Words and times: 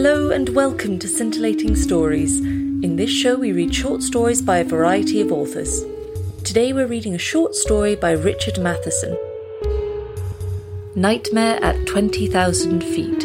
Hello 0.00 0.30
and 0.30 0.50
welcome 0.50 0.96
to 1.00 1.08
Scintillating 1.08 1.74
Stories. 1.74 2.38
In 2.38 2.94
this 2.94 3.10
show, 3.10 3.34
we 3.36 3.50
read 3.50 3.74
short 3.74 4.04
stories 4.04 4.40
by 4.40 4.58
a 4.58 4.64
variety 4.64 5.20
of 5.20 5.32
authors. 5.32 5.84
Today, 6.44 6.72
we're 6.72 6.86
reading 6.86 7.16
a 7.16 7.18
short 7.18 7.56
story 7.56 7.96
by 7.96 8.12
Richard 8.12 8.60
Matheson 8.60 9.18
Nightmare 10.94 11.58
at 11.64 11.84
20,000 11.88 12.84
Feet. 12.84 13.24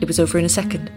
It 0.00 0.08
was 0.08 0.18
over 0.18 0.38
in 0.38 0.46
a 0.46 0.48
second. 0.48 0.90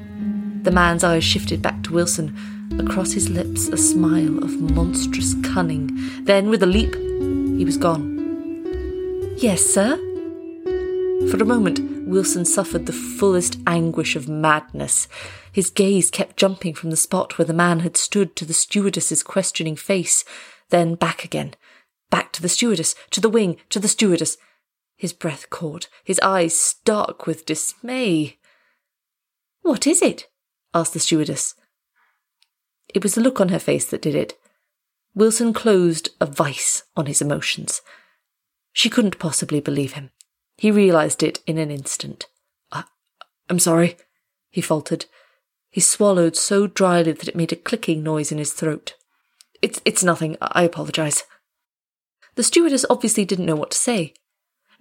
The 0.64 0.72
man's 0.72 1.04
eyes 1.04 1.26
shifted 1.26 1.62
back 1.62 1.84
to 1.84 1.92
Wilson. 1.92 2.34
Across 2.80 3.12
his 3.12 3.30
lips, 3.30 3.68
a 3.68 3.76
smile 3.76 4.42
of 4.42 4.62
monstrous 4.72 5.36
cunning. 5.44 5.90
Then, 6.24 6.50
with 6.50 6.64
a 6.64 6.68
leap, 6.68 6.96
he 6.96 7.66
was 7.66 7.76
gone. 7.76 9.36
Yes, 9.40 9.62
sir? 9.62 9.98
For 11.30 11.36
a 11.42 11.46
moment, 11.46 11.93
Wilson 12.14 12.46
suffered 12.46 12.86
the 12.86 12.94
fullest 12.94 13.58
anguish 13.66 14.16
of 14.16 14.30
madness. 14.30 15.08
His 15.52 15.72
gaze 15.72 16.12
kept 16.12 16.38
jumping 16.38 16.76
from 16.76 16.92
the 16.92 16.96
spot 16.96 17.40
where 17.40 17.46
the 17.46 17.56
man 17.56 17.80
had 17.80 17.98
stood 17.98 18.36
to 18.36 18.46
the 18.46 18.54
stewardess's 18.54 19.24
questioning 19.24 19.76
face, 19.76 20.24
then 20.70 20.94
back 20.94 21.26
again. 21.26 21.56
Back 22.12 22.32
to 22.34 22.42
the 22.44 22.50
stewardess, 22.50 22.94
to 23.10 23.20
the 23.20 23.30
wing, 23.30 23.58
to 23.70 23.80
the 23.80 23.88
stewardess. 23.88 24.38
His 24.96 25.12
breath 25.12 25.50
caught, 25.50 25.90
his 26.04 26.20
eyes 26.20 26.56
stark 26.56 27.26
with 27.26 27.48
dismay. 27.48 28.38
What 29.64 29.88
is 29.88 30.04
it? 30.04 30.28
asked 30.72 30.94
the 30.94 31.00
stewardess. 31.00 31.56
It 32.94 33.02
was 33.02 33.16
the 33.16 33.22
look 33.22 33.42
on 33.42 33.50
her 33.50 33.58
face 33.58 33.88
that 33.88 34.04
did 34.04 34.14
it. 34.14 34.38
Wilson 35.16 35.52
closed 35.52 36.10
a 36.22 36.28
vice 36.28 36.84
on 36.96 37.08
his 37.08 37.24
emotions. 37.24 37.82
She 38.72 38.92
couldn't 38.92 39.18
possibly 39.18 39.60
believe 39.60 39.94
him. 39.94 40.12
He 40.58 40.72
realized 40.72 41.24
it 41.24 41.42
in 41.46 41.58
an 41.58 41.72
instant. 41.72 42.28
I, 42.72 42.84
I'm 43.50 43.60
sorry, 43.60 43.98
he 44.50 44.62
faltered. 44.62 45.06
He 45.70 45.82
swallowed 45.82 46.36
so 46.36 46.68
dryly 46.68 47.12
that 47.12 47.28
it 47.28 47.36
made 47.36 47.52
a 47.52 47.56
clicking 47.56 48.04
noise 48.04 48.32
in 48.32 48.38
his 48.38 48.54
throat. 48.54 48.94
It's, 49.62 49.82
it's 49.86 50.04
nothing. 50.04 50.38
I 50.42 50.64
apologize. 50.64 51.24
The 52.36 52.44
stewardess 52.44 52.86
obviously 52.90 53.26
didn't 53.26 53.46
know 53.46 53.56
what 53.56 53.72
to 53.72 53.78
say. 53.78 54.14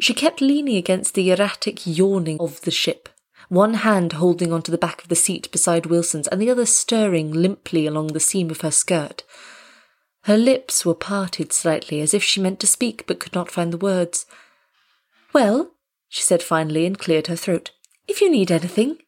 She 0.00 0.14
kept 0.14 0.40
leaning 0.40 0.76
against 0.76 1.14
the 1.14 1.30
erratic 1.30 1.86
yawning 1.86 2.40
of 2.40 2.60
the 2.62 2.70
ship, 2.70 3.08
one 3.48 3.74
hand 3.74 4.14
holding 4.14 4.52
onto 4.52 4.72
the 4.72 4.78
back 4.78 5.02
of 5.02 5.08
the 5.08 5.16
seat 5.16 5.50
beside 5.52 5.86
Wilson's 5.86 6.28
and 6.28 6.40
the 6.40 6.50
other 6.50 6.66
stirring 6.66 7.32
limply 7.32 7.86
along 7.86 8.08
the 8.08 8.20
seam 8.20 8.50
of 8.50 8.62
her 8.62 8.70
skirt. 8.70 9.22
Her 10.24 10.38
lips 10.38 10.86
were 10.86 10.94
parted 10.94 11.52
slightly 11.52 12.00
as 12.00 12.14
if 12.14 12.22
she 12.22 12.40
meant 12.40 12.60
to 12.60 12.66
speak 12.66 13.06
but 13.06 13.20
could 13.20 13.34
not 13.34 13.50
find 13.50 13.72
the 13.72 13.78
words. 13.78 14.24
Well, 15.32 15.72
she 16.08 16.22
said 16.22 16.42
finally 16.42 16.86
and 16.86 16.98
cleared 16.98 17.28
her 17.28 17.36
throat. 17.36 17.70
If 18.06 18.20
you 18.20 18.30
need 18.30 18.50
anything. 18.50 18.98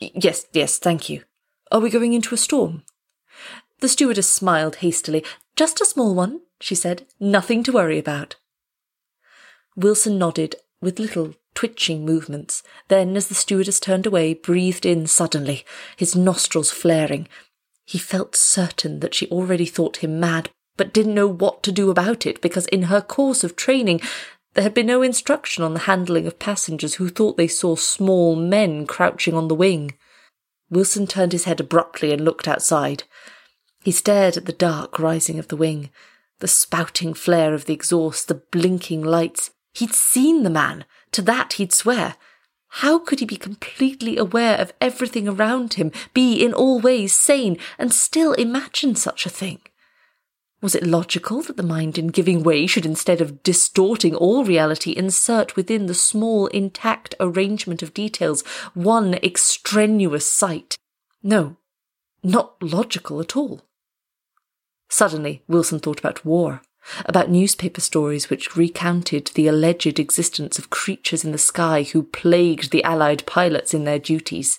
Yes, 0.00 0.46
yes, 0.52 0.78
thank 0.78 1.08
you. 1.08 1.22
Are 1.70 1.80
we 1.80 1.90
going 1.90 2.12
into 2.12 2.34
a 2.34 2.38
storm? 2.38 2.82
The 3.80 3.88
stewardess 3.88 4.30
smiled 4.30 4.76
hastily. 4.76 5.24
Just 5.56 5.80
a 5.80 5.86
small 5.86 6.14
one, 6.14 6.40
she 6.60 6.74
said. 6.74 7.06
Nothing 7.20 7.62
to 7.64 7.72
worry 7.72 7.98
about. 7.98 8.36
Wilson 9.76 10.18
nodded 10.18 10.56
with 10.80 10.98
little 10.98 11.34
twitching 11.54 12.04
movements, 12.04 12.62
then, 12.88 13.16
as 13.16 13.28
the 13.28 13.34
stewardess 13.34 13.80
turned 13.80 14.06
away, 14.06 14.34
breathed 14.34 14.86
in 14.86 15.06
suddenly, 15.06 15.64
his 15.96 16.16
nostrils 16.16 16.70
flaring. 16.70 17.28
He 17.84 17.98
felt 17.98 18.36
certain 18.36 19.00
that 19.00 19.14
she 19.14 19.28
already 19.28 19.66
thought 19.66 19.98
him 19.98 20.20
mad, 20.20 20.50
but 20.76 20.92
didn't 20.92 21.14
know 21.14 21.26
what 21.26 21.62
to 21.64 21.72
do 21.72 21.90
about 21.90 22.24
it 22.26 22.40
because 22.40 22.66
in 22.66 22.84
her 22.84 23.00
course 23.00 23.44
of 23.44 23.56
training 23.56 24.00
there 24.54 24.64
had 24.64 24.74
been 24.74 24.86
no 24.86 25.02
instruction 25.02 25.62
on 25.62 25.74
the 25.74 25.80
handling 25.80 26.26
of 26.26 26.38
passengers 26.38 26.94
who 26.94 27.08
thought 27.08 27.36
they 27.36 27.48
saw 27.48 27.76
small 27.76 28.34
men 28.34 28.86
crouching 28.86 29.34
on 29.34 29.48
the 29.48 29.54
wing. 29.54 29.92
Wilson 30.70 31.06
turned 31.06 31.32
his 31.32 31.44
head 31.44 31.60
abruptly 31.60 32.12
and 32.12 32.24
looked 32.24 32.48
outside. 32.48 33.04
He 33.82 33.92
stared 33.92 34.36
at 34.36 34.46
the 34.46 34.52
dark 34.52 34.98
rising 34.98 35.38
of 35.38 35.48
the 35.48 35.56
wing, 35.56 35.90
the 36.40 36.48
spouting 36.48 37.14
flare 37.14 37.54
of 37.54 37.66
the 37.66 37.74
exhaust, 37.74 38.28
the 38.28 38.34
blinking 38.34 39.02
lights. 39.02 39.50
He'd 39.72 39.94
seen 39.94 40.42
the 40.42 40.50
man. 40.50 40.84
To 41.12 41.22
that 41.22 41.54
he'd 41.54 41.72
swear. 41.72 42.16
How 42.74 42.98
could 42.98 43.18
he 43.18 43.26
be 43.26 43.36
completely 43.36 44.16
aware 44.16 44.56
of 44.58 44.72
everything 44.80 45.26
around 45.26 45.74
him, 45.74 45.90
be 46.14 46.44
in 46.44 46.54
all 46.54 46.78
ways 46.78 47.12
sane, 47.12 47.58
and 47.78 47.92
still 47.92 48.32
imagine 48.34 48.94
such 48.94 49.26
a 49.26 49.30
thing? 49.30 49.60
Was 50.62 50.74
it 50.74 50.86
logical 50.86 51.40
that 51.42 51.56
the 51.56 51.62
mind, 51.62 51.96
in 51.96 52.08
giving 52.08 52.42
way, 52.42 52.66
should 52.66 52.84
instead 52.84 53.22
of 53.22 53.42
distorting 53.42 54.14
all 54.14 54.44
reality, 54.44 54.92
insert 54.94 55.56
within 55.56 55.86
the 55.86 55.94
small, 55.94 56.48
intact 56.48 57.14
arrangement 57.18 57.82
of 57.82 57.94
details 57.94 58.42
one 58.74 59.14
extraneous 59.14 60.30
sight? 60.30 60.76
No, 61.22 61.56
not 62.22 62.62
logical 62.62 63.20
at 63.20 63.36
all. 63.36 63.62
Suddenly, 64.90 65.42
Wilson 65.48 65.78
thought 65.78 66.00
about 66.00 66.26
war, 66.26 66.60
about 67.06 67.30
newspaper 67.30 67.80
stories 67.80 68.28
which 68.28 68.56
recounted 68.56 69.30
the 69.34 69.46
alleged 69.46 69.98
existence 69.98 70.58
of 70.58 70.68
creatures 70.68 71.24
in 71.24 71.32
the 71.32 71.38
sky 71.38 71.84
who 71.84 72.02
plagued 72.02 72.70
the 72.70 72.84
Allied 72.84 73.24
pilots 73.24 73.72
in 73.72 73.84
their 73.84 73.98
duties. 73.98 74.58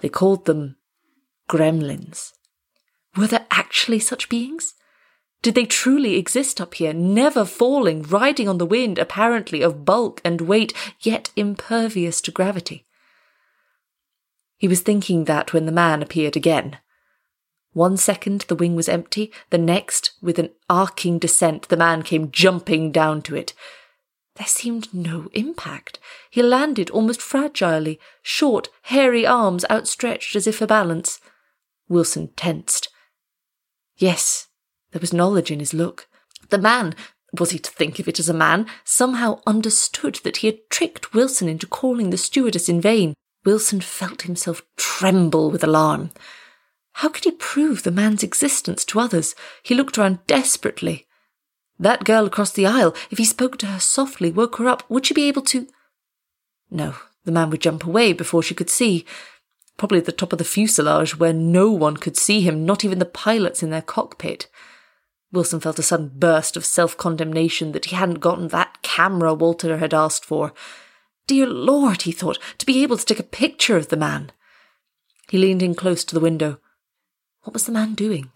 They 0.00 0.08
called 0.08 0.46
them 0.46 0.76
gremlins. 1.48 2.32
Were 3.16 3.26
there 3.28 3.46
actually 3.50 4.00
such 4.00 4.28
beings? 4.28 4.74
Did 5.46 5.54
they 5.54 5.64
truly 5.64 6.16
exist 6.16 6.60
up 6.60 6.74
here, 6.74 6.92
never 6.92 7.44
falling, 7.44 8.02
riding 8.02 8.48
on 8.48 8.58
the 8.58 8.66
wind, 8.66 8.98
apparently 8.98 9.62
of 9.62 9.84
bulk 9.84 10.20
and 10.24 10.40
weight, 10.40 10.72
yet 10.98 11.30
impervious 11.36 12.20
to 12.22 12.32
gravity? 12.32 12.84
He 14.56 14.66
was 14.66 14.80
thinking 14.80 15.26
that 15.26 15.52
when 15.52 15.64
the 15.64 15.70
man 15.70 16.02
appeared 16.02 16.34
again. 16.34 16.78
One 17.74 17.96
second 17.96 18.40
the 18.48 18.56
wing 18.56 18.74
was 18.74 18.88
empty, 18.88 19.30
the 19.50 19.56
next, 19.56 20.10
with 20.20 20.40
an 20.40 20.50
arcing 20.68 21.20
descent, 21.20 21.68
the 21.68 21.76
man 21.76 22.02
came 22.02 22.32
jumping 22.32 22.90
down 22.90 23.22
to 23.22 23.36
it. 23.36 23.54
There 24.34 24.48
seemed 24.48 24.92
no 24.92 25.28
impact. 25.32 26.00
He 26.28 26.42
landed 26.42 26.90
almost 26.90 27.20
fragilely, 27.20 28.00
short, 28.20 28.68
hairy 28.82 29.24
arms 29.24 29.64
outstretched 29.70 30.34
as 30.34 30.48
if 30.48 30.56
for 30.56 30.66
balance. 30.66 31.20
Wilson 31.88 32.30
tensed. 32.34 32.88
Yes, 33.96 34.45
there 34.96 35.00
was 35.02 35.12
knowledge 35.12 35.50
in 35.50 35.60
his 35.60 35.74
look. 35.74 36.08
The 36.48 36.56
man, 36.56 36.94
was 37.38 37.50
he 37.50 37.58
to 37.58 37.70
think 37.70 37.98
of 37.98 38.08
it 38.08 38.18
as 38.18 38.30
a 38.30 38.32
man, 38.32 38.66
somehow 38.82 39.42
understood 39.46 40.14
that 40.24 40.38
he 40.38 40.46
had 40.46 40.70
tricked 40.70 41.12
Wilson 41.12 41.50
into 41.50 41.66
calling 41.66 42.08
the 42.08 42.16
stewardess 42.16 42.66
in 42.66 42.80
vain. 42.80 43.12
Wilson 43.44 43.82
felt 43.82 44.22
himself 44.22 44.62
tremble 44.78 45.50
with 45.50 45.62
alarm. 45.62 46.12
How 46.94 47.10
could 47.10 47.24
he 47.24 47.30
prove 47.30 47.82
the 47.82 47.90
man's 47.90 48.22
existence 48.22 48.86
to 48.86 48.98
others? 48.98 49.34
He 49.62 49.74
looked 49.74 49.98
round 49.98 50.26
desperately. 50.26 51.06
That 51.78 52.04
girl 52.04 52.24
across 52.24 52.52
the 52.52 52.64
aisle, 52.64 52.94
if 53.10 53.18
he 53.18 53.26
spoke 53.26 53.58
to 53.58 53.66
her 53.66 53.80
softly, 53.80 54.30
woke 54.30 54.56
her 54.56 54.66
up, 54.66 54.82
would 54.88 55.04
she 55.04 55.12
be 55.12 55.28
able 55.28 55.42
to? 55.42 55.68
No, 56.70 56.94
the 57.26 57.32
man 57.32 57.50
would 57.50 57.60
jump 57.60 57.84
away 57.84 58.14
before 58.14 58.42
she 58.42 58.54
could 58.54 58.70
see. 58.70 59.04
Probably 59.76 59.98
at 59.98 60.06
the 60.06 60.12
top 60.12 60.32
of 60.32 60.38
the 60.38 60.44
fuselage 60.44 61.18
where 61.18 61.34
no 61.34 61.70
one 61.70 61.98
could 61.98 62.16
see 62.16 62.40
him, 62.40 62.64
not 62.64 62.82
even 62.82 62.98
the 62.98 63.04
pilots 63.04 63.62
in 63.62 63.68
their 63.68 63.82
cockpit. 63.82 64.48
Wilson 65.36 65.60
felt 65.60 65.78
a 65.78 65.82
sudden 65.82 66.10
burst 66.14 66.56
of 66.56 66.64
self 66.64 66.96
condemnation 66.96 67.72
that 67.72 67.84
he 67.84 67.96
hadn't 67.96 68.20
gotten 68.20 68.48
that 68.48 68.78
camera 68.80 69.34
Walter 69.34 69.76
had 69.76 69.92
asked 69.92 70.24
for. 70.24 70.54
Dear 71.26 71.46
Lord, 71.46 72.02
he 72.02 72.12
thought, 72.12 72.38
to 72.56 72.64
be 72.64 72.82
able 72.82 72.96
to 72.96 73.04
take 73.04 73.20
a 73.20 73.22
picture 73.22 73.76
of 73.76 73.88
the 73.88 73.98
man. 73.98 74.32
He 75.28 75.36
leaned 75.36 75.62
in 75.62 75.74
close 75.74 76.04
to 76.04 76.14
the 76.14 76.20
window. 76.20 76.58
What 77.42 77.52
was 77.52 77.66
the 77.66 77.72
man 77.72 77.94
doing? 77.94 78.30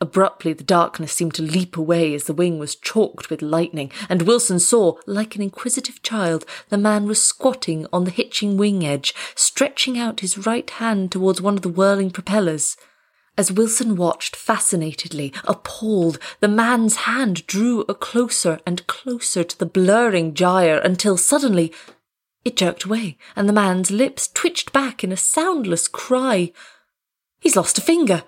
Abruptly, 0.00 0.52
the 0.52 0.62
darkness 0.62 1.12
seemed 1.12 1.34
to 1.34 1.42
leap 1.42 1.76
away 1.76 2.14
as 2.14 2.24
the 2.24 2.34
wing 2.34 2.60
was 2.60 2.76
chalked 2.76 3.28
with 3.28 3.42
lightning, 3.42 3.90
and 4.08 4.22
Wilson 4.22 4.60
saw, 4.60 4.98
like 5.08 5.34
an 5.34 5.42
inquisitive 5.42 6.02
child, 6.02 6.44
the 6.68 6.78
man 6.78 7.06
was 7.06 7.20
squatting 7.20 7.86
on 7.92 8.04
the 8.04 8.12
hitching 8.12 8.56
wing 8.56 8.86
edge, 8.86 9.12
stretching 9.34 9.98
out 9.98 10.20
his 10.20 10.46
right 10.46 10.70
hand 10.70 11.10
towards 11.10 11.40
one 11.40 11.54
of 11.54 11.62
the 11.62 11.68
whirling 11.68 12.10
propellers. 12.10 12.76
As 13.36 13.50
Wilson 13.50 13.96
watched 13.96 14.36
fascinatedly, 14.36 15.32
appalled, 15.44 16.18
the 16.38 16.48
man's 16.48 16.96
hand 16.96 17.46
drew 17.46 17.80
a 17.88 17.94
closer 17.94 18.60
and 18.64 18.86
closer 18.86 19.42
to 19.42 19.58
the 19.58 19.66
blurring 19.66 20.34
gyre 20.34 20.78
until 20.78 21.16
suddenly 21.16 21.72
it 22.44 22.56
jerked 22.56 22.84
away, 22.84 23.16
and 23.34 23.48
the 23.48 23.52
man's 23.52 23.90
lips 23.90 24.28
twitched 24.28 24.72
back 24.72 25.02
in 25.02 25.10
a 25.10 25.16
soundless 25.16 25.88
cry. 25.88 26.52
He's 27.40 27.56
lost 27.56 27.78
a 27.78 27.80
finger. 27.80 28.22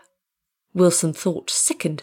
Wilson 0.75 1.13
thought, 1.13 1.51
sickened. 1.51 2.03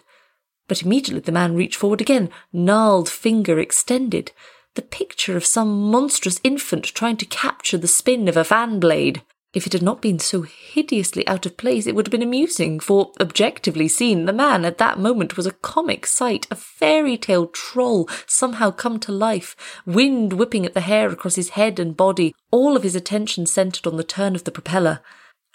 But 0.67 0.81
immediately 0.81 1.21
the 1.21 1.31
man 1.31 1.55
reached 1.55 1.75
forward 1.75 1.99
again, 1.99 2.29
gnarled 2.53 3.09
finger 3.09 3.59
extended, 3.59 4.31
the 4.75 4.81
picture 4.81 5.35
of 5.35 5.45
some 5.45 5.91
monstrous 5.91 6.39
infant 6.43 6.85
trying 6.85 7.17
to 7.17 7.25
capture 7.25 7.77
the 7.77 7.87
spin 7.87 8.27
of 8.27 8.37
a 8.37 8.43
fan 8.43 8.79
blade. 8.79 9.23
If 9.53 9.67
it 9.67 9.73
had 9.73 9.83
not 9.83 10.01
been 10.01 10.17
so 10.17 10.41
hideously 10.41 11.27
out 11.27 11.45
of 11.45 11.57
place, 11.57 11.85
it 11.85 11.93
would 11.93 12.07
have 12.07 12.11
been 12.11 12.23
amusing, 12.23 12.79
for, 12.79 13.11
objectively 13.19 13.87
seen, 13.87 14.25
the 14.25 14.33
man 14.33 14.65
at 14.65 14.79
that 14.79 14.97
moment 14.97 15.37
was 15.37 15.45
a 15.45 15.51
comic 15.51 16.07
sight, 16.07 16.47
a 16.49 16.55
fairy 16.55 17.17
tale 17.17 17.45
troll 17.45 18.09
somehow 18.25 18.71
come 18.71 18.99
to 19.01 19.11
life, 19.11 19.55
wind 19.85 20.33
whipping 20.33 20.65
at 20.65 20.73
the 20.73 20.81
hair 20.81 21.09
across 21.09 21.35
his 21.35 21.49
head 21.49 21.79
and 21.79 21.95
body, 21.95 22.33
all 22.49 22.75
of 22.75 22.81
his 22.81 22.95
attention 22.95 23.45
centred 23.45 23.85
on 23.85 23.95
the 23.95 24.03
turn 24.03 24.33
of 24.33 24.43
the 24.43 24.51
propeller. 24.51 25.01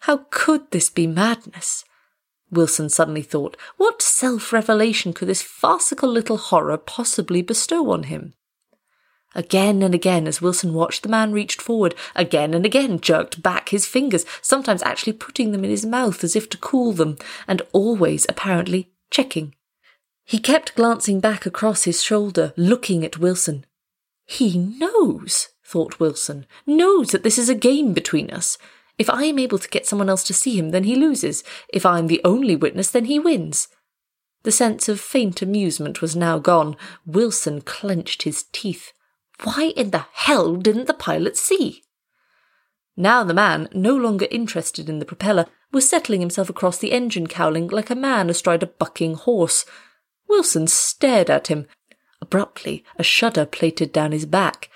How 0.02 0.26
could 0.30 0.70
this 0.70 0.90
be 0.90 1.08
madness? 1.08 1.84
Wilson 2.52 2.88
suddenly 2.88 3.22
thought, 3.22 3.56
what 3.78 4.00
self 4.00 4.52
revelation 4.52 5.12
could 5.12 5.28
this 5.28 5.42
farcical 5.42 6.08
little 6.08 6.36
horror 6.36 6.78
possibly 6.78 7.42
bestow 7.42 7.90
on 7.90 8.04
him? 8.04 8.34
Again 9.34 9.82
and 9.82 9.94
again, 9.94 10.26
as 10.26 10.40
Wilson 10.40 10.72
watched, 10.72 11.02
the 11.02 11.08
man 11.08 11.32
reached 11.32 11.60
forward, 11.60 11.94
again 12.16 12.54
and 12.54 12.64
again 12.64 12.98
jerked 12.98 13.42
back 13.42 13.68
his 13.68 13.86
fingers, 13.86 14.24
sometimes 14.40 14.82
actually 14.82 15.12
putting 15.12 15.52
them 15.52 15.64
in 15.64 15.70
his 15.70 15.84
mouth 15.84 16.24
as 16.24 16.34
if 16.34 16.48
to 16.50 16.58
cool 16.58 16.92
them, 16.92 17.18
and 17.46 17.62
always, 17.72 18.24
apparently, 18.28 18.90
checking. 19.10 19.54
He 20.24 20.38
kept 20.38 20.74
glancing 20.74 21.20
back 21.20 21.46
across 21.46 21.84
his 21.84 22.02
shoulder, 22.02 22.52
looking 22.56 23.04
at 23.04 23.18
Wilson. 23.18 23.64
He 24.26 24.58
knows, 24.58 25.48
thought 25.64 26.00
Wilson, 26.00 26.46
knows 26.66 27.12
that 27.12 27.22
this 27.22 27.38
is 27.38 27.48
a 27.48 27.54
game 27.54 27.92
between 27.92 28.30
us. 28.30 28.58
If 28.98 29.08
I 29.08 29.24
am 29.24 29.38
able 29.38 29.58
to 29.58 29.68
get 29.68 29.86
someone 29.86 30.10
else 30.10 30.24
to 30.24 30.34
see 30.34 30.58
him, 30.58 30.70
then 30.70 30.84
he 30.84 30.96
loses. 30.96 31.44
If 31.72 31.86
I 31.86 31.98
am 31.98 32.08
the 32.08 32.20
only 32.24 32.56
witness, 32.56 32.90
then 32.90 33.04
he 33.04 33.18
wins. 33.18 33.68
The 34.42 34.52
sense 34.52 34.88
of 34.88 35.00
faint 35.00 35.40
amusement 35.40 36.02
was 36.02 36.16
now 36.16 36.38
gone. 36.38 36.76
Wilson 37.06 37.60
clenched 37.60 38.22
his 38.22 38.44
teeth. 38.52 38.92
Why 39.44 39.72
in 39.76 39.90
the 39.90 40.06
hell 40.12 40.56
didn't 40.56 40.86
the 40.86 40.94
pilot 40.94 41.36
see? 41.36 41.82
Now 42.96 43.22
the 43.22 43.34
man, 43.34 43.68
no 43.72 43.94
longer 43.94 44.26
interested 44.30 44.88
in 44.88 44.98
the 44.98 45.04
propeller, 45.04 45.46
was 45.72 45.88
settling 45.88 46.20
himself 46.20 46.50
across 46.50 46.78
the 46.78 46.92
engine 46.92 47.26
cowling 47.26 47.68
like 47.68 47.90
a 47.90 47.94
man 47.94 48.28
astride 48.30 48.62
a 48.62 48.66
bucking 48.66 49.14
horse. 49.14 49.64
Wilson 50.28 50.66
stared 50.66 51.30
at 51.30 51.46
him. 51.46 51.66
Abruptly, 52.20 52.84
a 52.96 53.02
shudder 53.04 53.46
plated 53.46 53.92
down 53.92 54.12
his 54.12 54.26
back. 54.26 54.68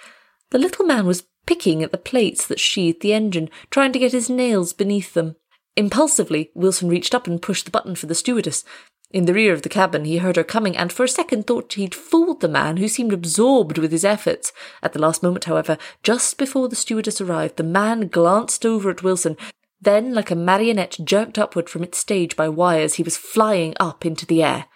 The 0.50 0.58
little 0.58 0.84
man 0.84 1.06
was 1.06 1.24
picking 1.46 1.82
at 1.82 1.90
the 1.90 1.98
plates 1.98 2.46
that 2.46 2.60
sheathed 2.60 3.02
the 3.02 3.12
engine, 3.12 3.50
trying 3.70 3.92
to 3.92 3.98
get 3.98 4.12
his 4.12 4.30
nails 4.30 4.72
beneath 4.72 5.14
them. 5.14 5.34
Impulsively, 5.76 6.50
Wilson 6.54 6.88
reached 6.88 7.14
up 7.14 7.26
and 7.26 7.42
pushed 7.42 7.64
the 7.64 7.70
button 7.70 7.96
for 7.96 8.06
the 8.06 8.14
stewardess. 8.14 8.64
In 9.12 9.26
the 9.26 9.34
rear 9.34 9.52
of 9.52 9.60
the 9.60 9.68
cabin, 9.68 10.06
he 10.06 10.18
heard 10.18 10.36
her 10.36 10.44
coming, 10.44 10.74
and 10.74 10.90
for 10.90 11.04
a 11.04 11.08
second 11.08 11.46
thought 11.46 11.74
he'd 11.74 11.94
fooled 11.94 12.40
the 12.40 12.48
man, 12.48 12.78
who 12.78 12.88
seemed 12.88 13.12
absorbed 13.12 13.76
with 13.76 13.92
his 13.92 14.06
efforts. 14.06 14.52
At 14.82 14.94
the 14.94 14.98
last 14.98 15.22
moment, 15.22 15.44
however, 15.44 15.76
just 16.02 16.38
before 16.38 16.68
the 16.68 16.76
stewardess 16.76 17.20
arrived, 17.20 17.56
the 17.56 17.62
man 17.62 18.08
glanced 18.08 18.64
over 18.64 18.88
at 18.88 19.02
Wilson. 19.02 19.36
Then, 19.80 20.14
like 20.14 20.30
a 20.30 20.36
marionette 20.36 20.96
jerked 21.04 21.38
upward 21.38 21.68
from 21.68 21.82
its 21.82 21.98
stage 21.98 22.36
by 22.36 22.48
wires, 22.48 22.94
he 22.94 23.02
was 23.02 23.18
flying 23.18 23.74
up 23.78 24.06
into 24.06 24.24
the 24.24 24.42
air. 24.42 24.66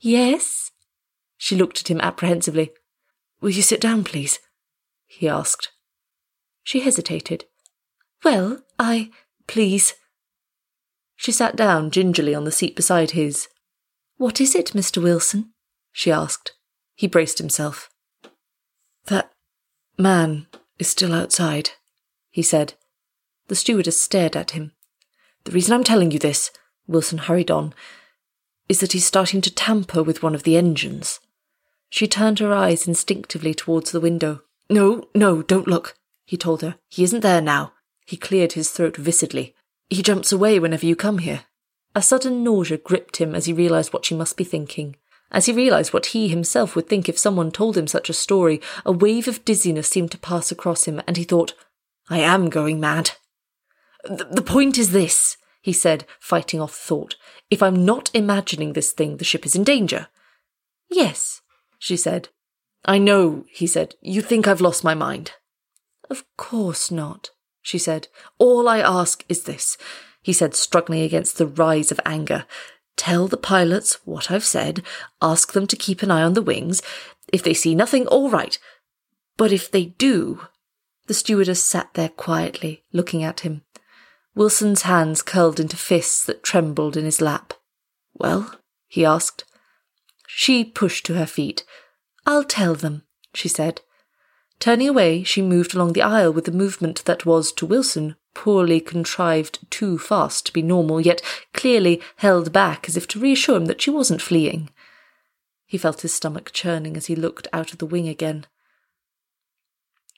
Yes? 0.00 0.72
She 1.36 1.54
looked 1.54 1.80
at 1.80 1.90
him 1.90 2.00
apprehensively. 2.00 2.72
Will 3.40 3.50
you 3.50 3.62
sit 3.62 3.80
down, 3.80 4.02
please? 4.02 4.40
he 5.06 5.28
asked. 5.28 5.70
She 6.64 6.80
hesitated. 6.80 7.44
Well, 8.24 8.62
I. 8.78 9.10
please. 9.46 9.94
She 11.22 11.30
sat 11.30 11.54
down 11.54 11.92
gingerly 11.92 12.34
on 12.34 12.42
the 12.42 12.50
seat 12.50 12.74
beside 12.74 13.12
his. 13.12 13.46
What 14.16 14.40
is 14.40 14.56
it, 14.56 14.72
Mr. 14.74 15.00
Wilson? 15.00 15.52
she 15.92 16.10
asked. 16.10 16.54
He 16.96 17.06
braced 17.06 17.38
himself. 17.38 17.88
That 19.04 19.30
man 19.96 20.48
is 20.80 20.88
still 20.88 21.12
outside, 21.12 21.70
he 22.32 22.42
said. 22.42 22.74
The 23.46 23.54
stewardess 23.54 24.02
stared 24.02 24.34
at 24.34 24.50
him. 24.50 24.72
The 25.44 25.52
reason 25.52 25.72
I'm 25.72 25.84
telling 25.84 26.10
you 26.10 26.18
this, 26.18 26.50
Wilson 26.88 27.18
hurried 27.18 27.52
on, 27.52 27.72
is 28.68 28.80
that 28.80 28.90
he's 28.90 29.06
starting 29.06 29.40
to 29.42 29.54
tamper 29.54 30.02
with 30.02 30.24
one 30.24 30.34
of 30.34 30.42
the 30.42 30.56
engines. 30.56 31.20
She 31.88 32.08
turned 32.08 32.40
her 32.40 32.52
eyes 32.52 32.88
instinctively 32.88 33.54
towards 33.54 33.92
the 33.92 34.00
window. 34.00 34.42
No, 34.68 35.04
no, 35.14 35.40
don't 35.40 35.68
look, 35.68 35.94
he 36.24 36.36
told 36.36 36.62
her. 36.62 36.78
He 36.88 37.04
isn't 37.04 37.20
there 37.20 37.40
now. 37.40 37.74
He 38.04 38.16
cleared 38.16 38.54
his 38.54 38.72
throat 38.72 38.96
vicidly. 38.96 39.54
He 39.90 40.02
jumps 40.02 40.32
away 40.32 40.58
whenever 40.58 40.86
you 40.86 40.96
come 40.96 41.18
here. 41.18 41.44
A 41.94 42.02
sudden 42.02 42.42
nausea 42.42 42.78
gripped 42.78 43.18
him 43.18 43.34
as 43.34 43.46
he 43.46 43.52
realized 43.52 43.92
what 43.92 44.04
she 44.04 44.14
must 44.14 44.36
be 44.36 44.44
thinking. 44.44 44.96
As 45.30 45.46
he 45.46 45.52
realized 45.52 45.92
what 45.92 46.06
he 46.06 46.28
himself 46.28 46.74
would 46.74 46.88
think 46.88 47.08
if 47.08 47.18
someone 47.18 47.50
told 47.50 47.76
him 47.76 47.86
such 47.86 48.08
a 48.08 48.14
story, 48.14 48.60
a 48.84 48.92
wave 48.92 49.28
of 49.28 49.44
dizziness 49.44 49.88
seemed 49.88 50.10
to 50.12 50.18
pass 50.18 50.50
across 50.50 50.84
him, 50.84 51.02
and 51.06 51.16
he 51.16 51.24
thought, 51.24 51.54
I 52.08 52.18
am 52.18 52.50
going 52.50 52.80
mad. 52.80 53.12
The, 54.04 54.24
the 54.30 54.42
point 54.42 54.78
is 54.78 54.92
this, 54.92 55.36
he 55.62 55.72
said, 55.72 56.06
fighting 56.20 56.60
off 56.60 56.74
thought. 56.74 57.16
If 57.50 57.62
I'm 57.62 57.84
not 57.84 58.10
imagining 58.14 58.72
this 58.72 58.92
thing, 58.92 59.18
the 59.18 59.24
ship 59.24 59.46
is 59.46 59.54
in 59.54 59.64
danger. 59.64 60.08
Yes, 60.90 61.40
she 61.78 61.96
said. 61.96 62.28
I 62.84 62.98
know, 62.98 63.44
he 63.48 63.66
said. 63.66 63.94
You 64.00 64.22
think 64.22 64.46
I've 64.46 64.60
lost 64.60 64.84
my 64.84 64.94
mind. 64.94 65.32
Of 66.10 66.24
course 66.36 66.90
not 66.90 67.30
she 67.62 67.78
said. 67.78 68.08
All 68.38 68.68
I 68.68 68.80
ask 68.80 69.24
is 69.28 69.44
this, 69.44 69.78
he 70.22 70.32
said, 70.32 70.54
struggling 70.54 71.02
against 71.02 71.38
the 71.38 71.46
rise 71.46 71.90
of 71.90 72.00
anger. 72.04 72.44
Tell 72.96 73.26
the 73.26 73.36
pilots 73.36 73.98
what 74.04 74.30
I've 74.30 74.44
said. 74.44 74.82
Ask 75.22 75.52
them 75.52 75.66
to 75.68 75.76
keep 75.76 76.02
an 76.02 76.10
eye 76.10 76.22
on 76.22 76.34
the 76.34 76.42
wings. 76.42 76.82
If 77.32 77.42
they 77.42 77.54
see 77.54 77.74
nothing, 77.74 78.06
all 78.06 78.28
right. 78.28 78.58
But 79.36 79.52
if 79.52 79.70
they 79.70 79.86
do. 79.86 80.42
The 81.06 81.14
stewardess 81.14 81.64
sat 81.64 81.94
there 81.94 82.10
quietly, 82.10 82.84
looking 82.92 83.22
at 83.24 83.40
him. 83.40 83.62
Wilson's 84.34 84.82
hands 84.82 85.22
curled 85.22 85.58
into 85.58 85.76
fists 85.76 86.24
that 86.24 86.42
trembled 86.42 86.96
in 86.96 87.04
his 87.04 87.20
lap. 87.20 87.54
Well? 88.14 88.54
he 88.88 89.04
asked. 89.04 89.44
She 90.26 90.64
pushed 90.64 91.04
to 91.06 91.14
her 91.14 91.26
feet. 91.26 91.64
I'll 92.24 92.44
tell 92.44 92.74
them, 92.74 93.02
she 93.34 93.48
said. 93.48 93.80
Turning 94.62 94.88
away, 94.88 95.24
she 95.24 95.42
moved 95.42 95.74
along 95.74 95.92
the 95.92 96.02
aisle 96.02 96.32
with 96.32 96.46
a 96.46 96.52
movement 96.52 97.04
that 97.04 97.26
was, 97.26 97.50
to 97.50 97.66
Wilson, 97.66 98.14
poorly 98.32 98.78
contrived 98.78 99.58
too 99.70 99.98
fast 99.98 100.46
to 100.46 100.52
be 100.52 100.62
normal, 100.62 101.00
yet 101.00 101.20
clearly 101.52 102.00
held 102.18 102.52
back 102.52 102.88
as 102.88 102.96
if 102.96 103.08
to 103.08 103.18
reassure 103.18 103.56
him 103.56 103.64
that 103.64 103.82
she 103.82 103.90
wasn't 103.90 104.22
fleeing. 104.22 104.70
He 105.66 105.78
felt 105.78 106.02
his 106.02 106.14
stomach 106.14 106.52
churning 106.52 106.96
as 106.96 107.06
he 107.06 107.16
looked 107.16 107.48
out 107.52 107.72
of 107.72 107.78
the 107.78 107.86
wing 107.86 108.06
again. 108.06 108.46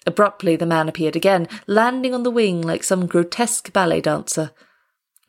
Abruptly, 0.06 0.56
the 0.56 0.66
man 0.66 0.90
appeared 0.90 1.16
again, 1.16 1.48
landing 1.66 2.12
on 2.12 2.22
the 2.22 2.30
wing 2.30 2.60
like 2.60 2.84
some 2.84 3.06
grotesque 3.06 3.72
ballet 3.72 4.02
dancer. 4.02 4.50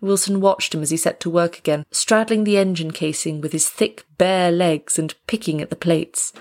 Wilson 0.02 0.42
watched 0.42 0.76
him 0.76 0.82
as 0.82 0.90
he 0.90 0.98
set 0.98 1.22
to 1.22 1.30
work 1.30 1.58
again, 1.58 1.86
straddling 1.90 2.44
the 2.44 2.58
engine 2.58 2.92
casing 2.92 3.40
with 3.40 3.54
his 3.54 3.70
thick, 3.70 4.04
bare 4.18 4.52
legs 4.52 5.00
and 5.00 5.16
picking 5.26 5.62
at 5.62 5.70
the 5.70 5.78
plates. 5.78 6.34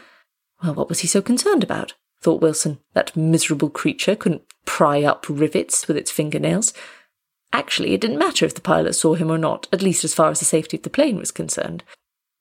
Well, 0.61 0.75
what 0.75 0.88
was 0.88 0.99
he 0.99 1.06
so 1.06 1.23
concerned 1.23 1.62
about? 1.62 1.94
Thought 2.25 2.40
Wilson. 2.40 2.81
That 2.95 3.14
miserable 3.16 3.71
creature 3.71 4.16
couldn't 4.16 4.43
pry 4.64 5.04
up 5.04 5.26
rivets 5.28 5.87
with 5.87 5.97
its 5.97 6.11
fingernails. 6.11 6.73
Actually, 7.52 7.93
it 7.93 8.00
didn't 8.00 8.19
matter 8.19 8.45
if 8.47 8.54
the 8.54 8.61
pilot 8.61 8.95
saw 8.95 9.14
him 9.14 9.31
or 9.31 9.38
not, 9.38 9.69
at 9.73 9.83
least 9.83 10.02
as 10.04 10.14
far 10.14 10.31
as 10.31 10.38
the 10.38 10.45
safety 10.45 10.78
of 10.78 10.83
the 10.83 10.90
plane 10.90 11.19
was 11.19 11.31
concerned. 11.31 11.85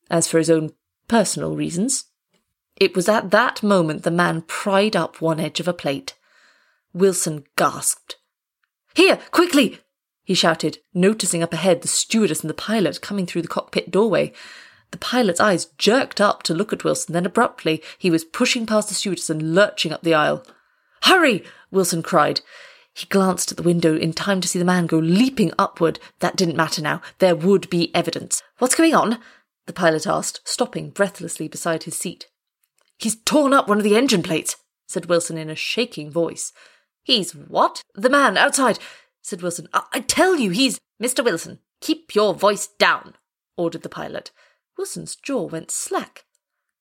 As 0.09 0.27
for 0.27 0.37
his 0.37 0.49
own 0.49 0.71
personal 1.07 1.55
reasons, 1.55 2.05
it 2.77 2.95
was 2.95 3.09
at 3.09 3.29
that 3.31 3.61
moment 3.61 4.03
the 4.03 4.09
man 4.09 4.41
pried 4.43 4.95
up 4.95 5.21
one 5.21 5.39
edge 5.39 5.59
of 5.59 5.67
a 5.67 5.73
plate. 5.73 6.15
Wilson 6.93 7.43
gasped. 7.57 8.15
Here, 8.95 9.19
quickly! 9.31 9.79
he 10.23 10.33
shouted, 10.33 10.77
noticing 10.93 11.43
up 11.43 11.51
ahead 11.51 11.81
the 11.81 11.87
stewardess 11.89 12.41
and 12.41 12.49
the 12.49 12.55
pilot 12.55 13.01
coming 13.01 13.25
through 13.25 13.41
the 13.41 13.47
cockpit 13.49 13.91
doorway. 13.91 14.31
The 14.93 14.99
pilot's 14.99 15.39
eyes 15.39 15.65
jerked 15.79 16.21
up 16.21 16.43
to 16.43 16.53
look 16.53 16.71
at 16.71 16.83
Wilson, 16.83 17.13
then 17.13 17.25
abruptly 17.25 17.81
he 17.97 18.11
was 18.11 18.23
pushing 18.23 18.67
past 18.67 18.89
the 18.89 18.93
stewardess 18.93 19.27
and 19.27 19.55
lurching 19.55 19.91
up 19.91 20.03
the 20.03 20.13
aisle. 20.13 20.45
Hurry! 21.01 21.43
Wilson 21.71 22.03
cried. 22.03 22.41
He 22.93 23.07
glanced 23.07 23.49
at 23.49 23.57
the 23.57 23.63
window 23.63 23.97
in 23.97 24.13
time 24.13 24.39
to 24.41 24.47
see 24.47 24.59
the 24.59 24.65
man 24.65 24.85
go 24.85 24.99
leaping 24.99 25.51
upward. 25.57 25.99
That 26.19 26.35
didn't 26.35 26.55
matter 26.55 26.79
now. 26.79 27.01
There 27.17 27.35
would 27.35 27.71
be 27.71 27.89
evidence. 27.95 28.43
What's 28.59 28.75
going 28.75 28.93
on? 28.93 29.17
The 29.65 29.73
pilot 29.73 30.05
asked, 30.05 30.41
stopping 30.47 30.91
breathlessly 30.91 31.47
beside 31.47 31.83
his 31.83 31.97
seat. 31.97 32.27
He's 32.99 33.15
torn 33.15 33.51
up 33.51 33.67
one 33.67 33.79
of 33.79 33.83
the 33.83 33.97
engine 33.97 34.21
plates, 34.21 34.57
said 34.85 35.07
Wilson 35.07 35.39
in 35.39 35.49
a 35.49 35.55
shaking 35.55 36.11
voice. 36.11 36.53
He's 37.01 37.33
what? 37.33 37.81
The 37.95 38.11
man 38.11 38.37
outside, 38.37 38.77
said 39.23 39.41
Wilson. 39.41 39.69
I, 39.73 39.85
I 39.91 39.99
tell 40.01 40.37
you, 40.37 40.51
he's. 40.51 40.77
Mr. 41.01 41.25
Wilson, 41.25 41.57
keep 41.81 42.13
your 42.13 42.35
voice 42.35 42.67
down, 42.77 43.15
ordered 43.57 43.81
the 43.81 43.89
pilot. 43.89 44.29
Wilson's 44.77 45.15
jaw 45.15 45.43
went 45.43 45.71
slack. 45.71 46.25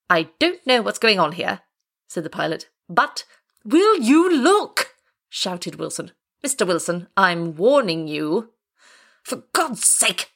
I 0.09 0.29
don't 0.39 0.67
know 0.67 0.83
what's 0.83 0.99
going 0.99 1.19
on 1.19 1.33
here, 1.33 1.61
said 2.09 2.25
the 2.25 2.31
pilot, 2.31 2.69
but 2.89 3.25
will 3.65 3.99
you 3.99 4.35
look? 4.35 4.95
shouted 5.29 5.77
Wilson. 5.77 6.13
Mr. 6.45 6.67
Wilson, 6.67 7.09
I'm 7.17 7.55
warning 7.55 8.09
you. 8.09 8.51
For 9.23 9.45
God's 9.53 9.87
sake! 9.87 10.31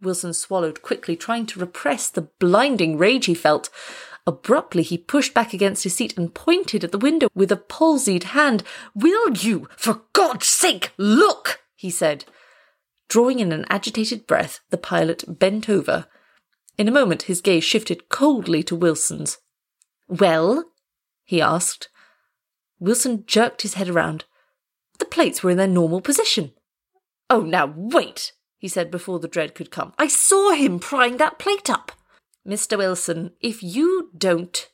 Wilson 0.00 0.32
swallowed 0.32 0.82
quickly, 0.82 1.14
trying 1.16 1.46
to 1.46 1.60
repress 1.60 2.08
the 2.08 2.22
blinding 2.38 2.96
rage 2.96 3.26
he 3.26 3.34
felt. 3.34 3.68
Abruptly, 4.26 4.82
he 4.82 4.96
pushed 4.96 5.34
back 5.34 5.52
against 5.52 5.84
his 5.84 5.94
seat 5.94 6.16
and 6.16 6.34
pointed 6.34 6.84
at 6.84 6.92
the 6.92 6.98
window 6.98 7.28
with 7.34 7.52
a 7.52 7.56
palsied 7.56 8.24
hand. 8.24 8.62
Will 8.94 9.30
you, 9.36 9.68
for 9.76 10.02
God's 10.12 10.46
sake, 10.46 10.92
look? 10.96 11.60
he 11.74 11.90
said. 11.90 12.24
Drawing 13.08 13.40
in 13.40 13.52
an 13.52 13.66
agitated 13.68 14.26
breath, 14.26 14.60
the 14.70 14.78
pilot 14.78 15.24
bent 15.38 15.68
over. 15.68 16.06
In 16.78 16.88
a 16.88 16.92
moment, 16.92 17.22
his 17.22 17.40
gaze 17.40 17.64
shifted 17.64 18.08
coldly 18.08 18.62
to 18.64 18.76
Wilson's. 18.76 19.38
Well? 20.08 20.64
he 21.24 21.40
asked. 21.40 21.88
Wilson 22.78 23.24
jerked 23.26 23.62
his 23.62 23.74
head 23.74 23.88
around. 23.88 24.24
The 24.98 25.04
plates 25.04 25.42
were 25.42 25.50
in 25.50 25.58
their 25.58 25.66
normal 25.66 26.00
position. 26.00 26.52
Oh, 27.28 27.40
now 27.40 27.72
wait, 27.76 28.32
he 28.58 28.68
said 28.68 28.90
before 28.90 29.20
the 29.20 29.28
dread 29.28 29.54
could 29.54 29.70
come. 29.70 29.92
I 29.98 30.08
saw 30.08 30.52
him 30.52 30.78
prying 30.78 31.18
that 31.18 31.38
plate 31.38 31.70
up. 31.70 31.92
Mr. 32.46 32.78
Wilson, 32.78 33.32
if 33.40 33.62
you 33.62 34.10
don't. 34.16 34.68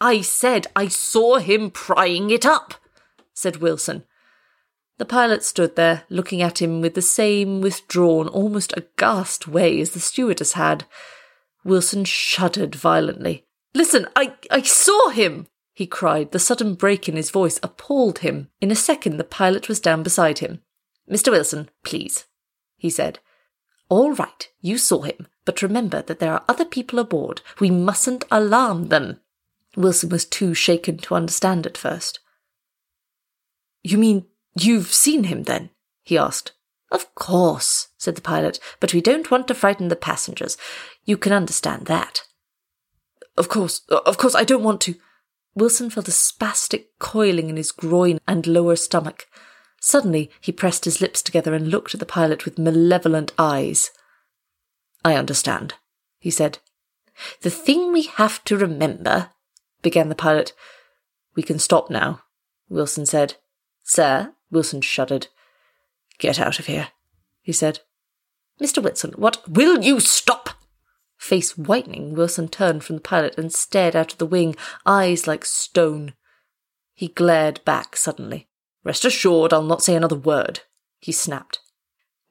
I 0.00 0.22
said 0.22 0.66
I 0.74 0.88
saw 0.88 1.36
him 1.36 1.70
prying 1.70 2.30
it 2.30 2.46
up, 2.46 2.74
said 3.34 3.58
Wilson. 3.58 4.04
The 4.98 5.04
pilot 5.04 5.44
stood 5.44 5.76
there, 5.76 6.04
looking 6.08 6.42
at 6.42 6.60
him 6.60 6.80
with 6.80 6.94
the 6.94 7.02
same 7.02 7.60
withdrawn, 7.60 8.28
almost 8.28 8.74
aghast 8.76 9.46
way 9.46 9.80
as 9.80 9.90
the 9.90 10.00
stewardess 10.00 10.54
had. 10.54 10.84
Wilson 11.64 12.04
shuddered 12.04 12.74
violently. 12.74 13.46
Listen, 13.74 14.06
I, 14.16 14.34
I 14.50 14.62
saw 14.62 15.10
him, 15.10 15.46
he 15.72 15.86
cried. 15.86 16.32
The 16.32 16.38
sudden 16.38 16.74
break 16.74 17.08
in 17.08 17.16
his 17.16 17.30
voice 17.30 17.60
appalled 17.62 18.20
him. 18.20 18.48
In 18.60 18.70
a 18.70 18.76
second, 18.76 19.16
the 19.16 19.24
pilot 19.24 19.68
was 19.68 19.80
down 19.80 20.02
beside 20.02 20.38
him. 20.38 20.60
Mr. 21.10 21.30
Wilson, 21.30 21.70
please, 21.84 22.26
he 22.76 22.90
said. 22.90 23.18
All 23.88 24.12
right, 24.12 24.48
you 24.60 24.78
saw 24.78 25.02
him, 25.02 25.26
but 25.44 25.62
remember 25.62 26.02
that 26.02 26.18
there 26.18 26.32
are 26.32 26.44
other 26.48 26.64
people 26.64 26.98
aboard. 26.98 27.42
We 27.58 27.70
mustn't 27.70 28.24
alarm 28.30 28.88
them. 28.88 29.20
Wilson 29.76 30.08
was 30.08 30.24
too 30.24 30.54
shaken 30.54 30.98
to 30.98 31.14
understand 31.14 31.66
at 31.66 31.78
first. 31.78 32.20
You 33.82 33.98
mean 33.98 34.26
You've 34.58 34.92
seen 34.92 35.24
him, 35.24 35.44
then? 35.44 35.70
he 36.02 36.18
asked. 36.18 36.52
Of 36.90 37.14
course, 37.14 37.88
said 37.98 38.16
the 38.16 38.20
pilot, 38.20 38.58
but 38.80 38.92
we 38.92 39.00
don't 39.00 39.30
want 39.30 39.46
to 39.48 39.54
frighten 39.54 39.88
the 39.88 39.96
passengers. 39.96 40.56
You 41.04 41.16
can 41.16 41.32
understand 41.32 41.86
that. 41.86 42.24
Of 43.36 43.48
course, 43.48 43.82
of 43.88 44.18
course, 44.18 44.34
I 44.34 44.44
don't 44.44 44.64
want 44.64 44.80
to. 44.82 44.96
Wilson 45.54 45.90
felt 45.90 46.08
a 46.08 46.12
spastic 46.12 46.86
coiling 46.98 47.48
in 47.48 47.56
his 47.56 47.72
groin 47.72 48.18
and 48.26 48.46
lower 48.46 48.76
stomach. 48.76 49.26
Suddenly, 49.80 50.30
he 50.40 50.52
pressed 50.52 50.84
his 50.84 51.00
lips 51.00 51.22
together 51.22 51.54
and 51.54 51.68
looked 51.68 51.94
at 51.94 52.00
the 52.00 52.06
pilot 52.06 52.44
with 52.44 52.58
malevolent 52.58 53.32
eyes. 53.38 53.90
I 55.04 55.14
understand, 55.14 55.74
he 56.18 56.30
said. 56.30 56.58
The 57.42 57.50
thing 57.50 57.92
we 57.92 58.02
have 58.02 58.44
to 58.44 58.56
remember, 58.56 59.30
began 59.82 60.08
the 60.08 60.14
pilot. 60.14 60.52
We 61.34 61.42
can 61.42 61.58
stop 61.58 61.90
now, 61.90 62.22
Wilson 62.68 63.06
said. 63.06 63.34
Sir, 63.82 64.34
Wilson 64.50 64.80
shuddered. 64.80 65.28
Get 66.20 66.38
out 66.38 66.58
of 66.58 66.66
here, 66.66 66.88
he 67.40 67.52
said. 67.52 67.80
Mr. 68.62 68.82
Wilson, 68.82 69.12
what 69.16 69.48
will 69.48 69.82
you 69.82 69.98
stop? 70.00 70.50
Face 71.16 71.56
whitening, 71.56 72.14
Wilson 72.14 72.48
turned 72.48 72.84
from 72.84 72.96
the 72.96 73.02
pilot 73.02 73.36
and 73.38 73.52
stared 73.52 73.96
out 73.96 74.12
of 74.12 74.18
the 74.18 74.26
wing, 74.26 74.54
eyes 74.84 75.26
like 75.26 75.44
stone. 75.46 76.12
He 76.94 77.08
glared 77.08 77.64
back 77.64 77.96
suddenly. 77.96 78.48
Rest 78.84 79.04
assured, 79.04 79.52
I'll 79.52 79.62
not 79.62 79.82
say 79.82 79.94
another 79.96 80.16
word, 80.16 80.60
he 80.98 81.10
snapped. 81.10 81.58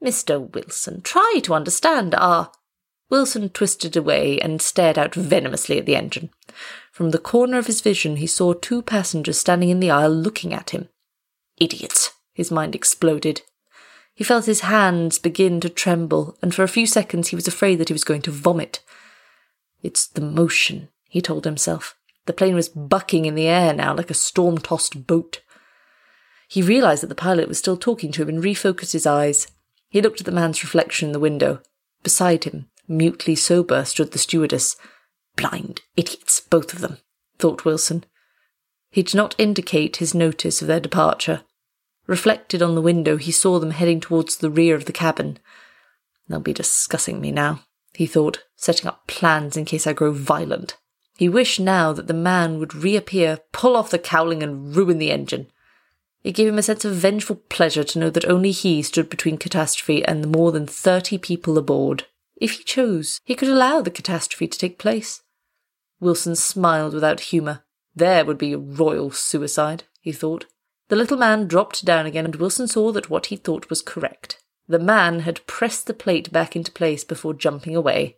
Mr. 0.04 0.40
Wilson, 0.40 1.02
try 1.02 1.40
to 1.44 1.54
understand 1.56 2.14
our. 2.16 2.52
Wilson 3.10 3.50
twisted 3.50 3.98
away 3.98 4.40
and 4.40 4.62
stared 4.62 5.00
out 5.00 5.16
venomously 5.16 5.80
at 5.80 5.88
the 5.88 5.96
engine. 5.96 6.30
From 6.92 7.10
the 7.10 7.18
corner 7.18 7.58
of 7.58 7.66
his 7.66 7.82
vision, 7.82 8.18
he 8.18 8.28
saw 8.28 8.54
two 8.54 8.84
passengers 8.84 9.40
standing 9.40 9.70
in 9.70 9.80
the 9.80 9.90
aisle 9.90 10.12
looking 10.12 10.54
at 10.54 10.70
him. 10.70 10.90
Idiots! 11.58 12.12
His 12.34 12.52
mind 12.52 12.76
exploded. 12.76 13.42
He 14.20 14.26
felt 14.26 14.48
his 14.48 14.60
hands 14.60 15.18
begin 15.18 15.62
to 15.62 15.70
tremble, 15.70 16.38
and 16.42 16.54
for 16.54 16.62
a 16.62 16.68
few 16.68 16.86
seconds 16.86 17.30
he 17.30 17.38
was 17.38 17.48
afraid 17.48 17.78
that 17.78 17.88
he 17.88 17.94
was 17.94 18.04
going 18.04 18.22
to 18.24 18.32
vomit. 18.32 18.82
It's 19.82 20.08
the 20.08 20.20
motion, 20.20 20.90
he 21.08 21.22
told 21.22 21.46
himself. 21.46 21.96
The 22.26 22.34
plane 22.34 22.54
was 22.54 22.68
bucking 22.68 23.24
in 23.24 23.36
the 23.36 23.48
air 23.48 23.74
now 23.74 23.96
like 23.96 24.10
a 24.10 24.14
storm 24.14 24.58
tossed 24.58 25.08
boat. 25.08 25.42
He 26.50 26.62
realized 26.62 27.02
that 27.02 27.08
the 27.08 27.16
pilot 27.16 27.48
was 27.48 27.60
still 27.60 27.78
talking 27.78 28.12
to 28.12 28.22
him 28.22 28.28
and 28.28 28.44
refocused 28.44 28.92
his 28.92 29.06
eyes. 29.06 29.48
He 29.88 30.02
looked 30.02 30.20
at 30.20 30.26
the 30.26 30.34
man's 30.34 30.64
reflection 30.64 31.08
in 31.08 31.14
the 31.14 31.20
window. 31.22 31.62
Beside 32.04 32.44
him, 32.44 32.70
mutely 32.90 33.36
sober, 33.36 33.86
stood 33.86 34.12
the 34.12 34.20
stewardess. 34.20 34.76
Blind 35.38 35.80
idiots, 35.96 36.42
both 36.42 36.74
of 36.74 36.82
them, 36.82 36.98
thought 37.38 37.64
Wilson. 37.64 38.04
He 38.92 39.02
did 39.02 39.16
not 39.16 39.34
indicate 39.38 39.96
his 39.96 40.14
notice 40.14 40.62
of 40.62 40.68
their 40.68 40.82
departure. 40.82 41.44
Reflected 42.10 42.64
on 42.64 42.74
the 42.74 42.82
window, 42.82 43.18
he 43.18 43.32
saw 43.32 43.60
them 43.60 43.70
heading 43.70 44.00
towards 44.00 44.38
the 44.38 44.50
rear 44.50 44.74
of 44.74 44.86
the 44.86 44.92
cabin. 44.92 45.38
They'll 46.28 46.40
be 46.40 46.54
discussing 46.54 47.22
me 47.22 47.32
now, 47.32 47.62
he 47.94 48.08
thought, 48.08 48.46
setting 48.56 48.88
up 48.88 49.06
plans 49.06 49.56
in 49.56 49.64
case 49.64 49.86
I 49.86 49.94
grow 49.94 50.12
violent. 50.12 50.76
He 51.18 51.30
wished 51.30 51.60
now 51.60 51.94
that 51.94 52.08
the 52.08 52.16
man 52.16 52.58
would 52.58 52.74
reappear, 52.74 53.42
pull 53.52 53.78
off 53.78 53.92
the 53.92 54.00
cowling, 54.00 54.42
and 54.42 54.76
ruin 54.76 54.98
the 54.98 55.12
engine. 55.12 55.52
It 56.24 56.32
gave 56.32 56.48
him 56.48 56.58
a 56.58 56.64
sense 56.64 56.84
of 56.84 56.96
vengeful 56.96 57.36
pleasure 57.48 57.84
to 57.84 58.00
know 58.00 58.10
that 58.10 58.26
only 58.26 58.50
he 58.50 58.82
stood 58.82 59.08
between 59.08 59.38
catastrophe 59.38 60.04
and 60.04 60.24
the 60.24 60.28
more 60.28 60.52
than 60.52 60.66
thirty 60.66 61.20
people 61.20 61.60
aboard. 61.60 62.08
If 62.38 62.54
he 62.54 62.64
chose, 62.64 63.22
he 63.24 63.36
could 63.36 63.50
allow 63.50 63.82
the 63.82 63.92
catastrophe 63.92 64.48
to 64.48 64.58
take 64.58 64.80
place. 64.80 65.22
Wilson 66.00 66.36
smiled 66.36 66.96
without 66.96 67.20
humour. 67.20 67.66
There 67.96 68.26
would 68.26 68.40
be 68.40 68.54
a 68.54 68.58
royal 68.58 69.12
suicide, 69.12 69.84
he 70.02 70.12
thought. 70.12 70.48
The 70.90 70.96
little 70.96 71.18
man 71.18 71.48
dropped 71.48 71.86
down 71.86 72.06
again, 72.06 72.26
and 72.26 72.36
Wilson 72.36 72.68
saw 72.68 72.92
that 72.92 73.10
what 73.10 73.28
he 73.28 73.36
thought 73.36 73.70
was 73.70 73.82
correct. 73.82 74.42
The 74.68 74.80
man 74.80 75.22
had 75.22 75.46
pressed 75.48 75.88
the 75.88 75.94
plate 75.94 76.32
back 76.32 76.56
into 76.56 76.72
place 76.72 77.04
before 77.04 77.34
jumping 77.34 77.76
away. 77.76 78.18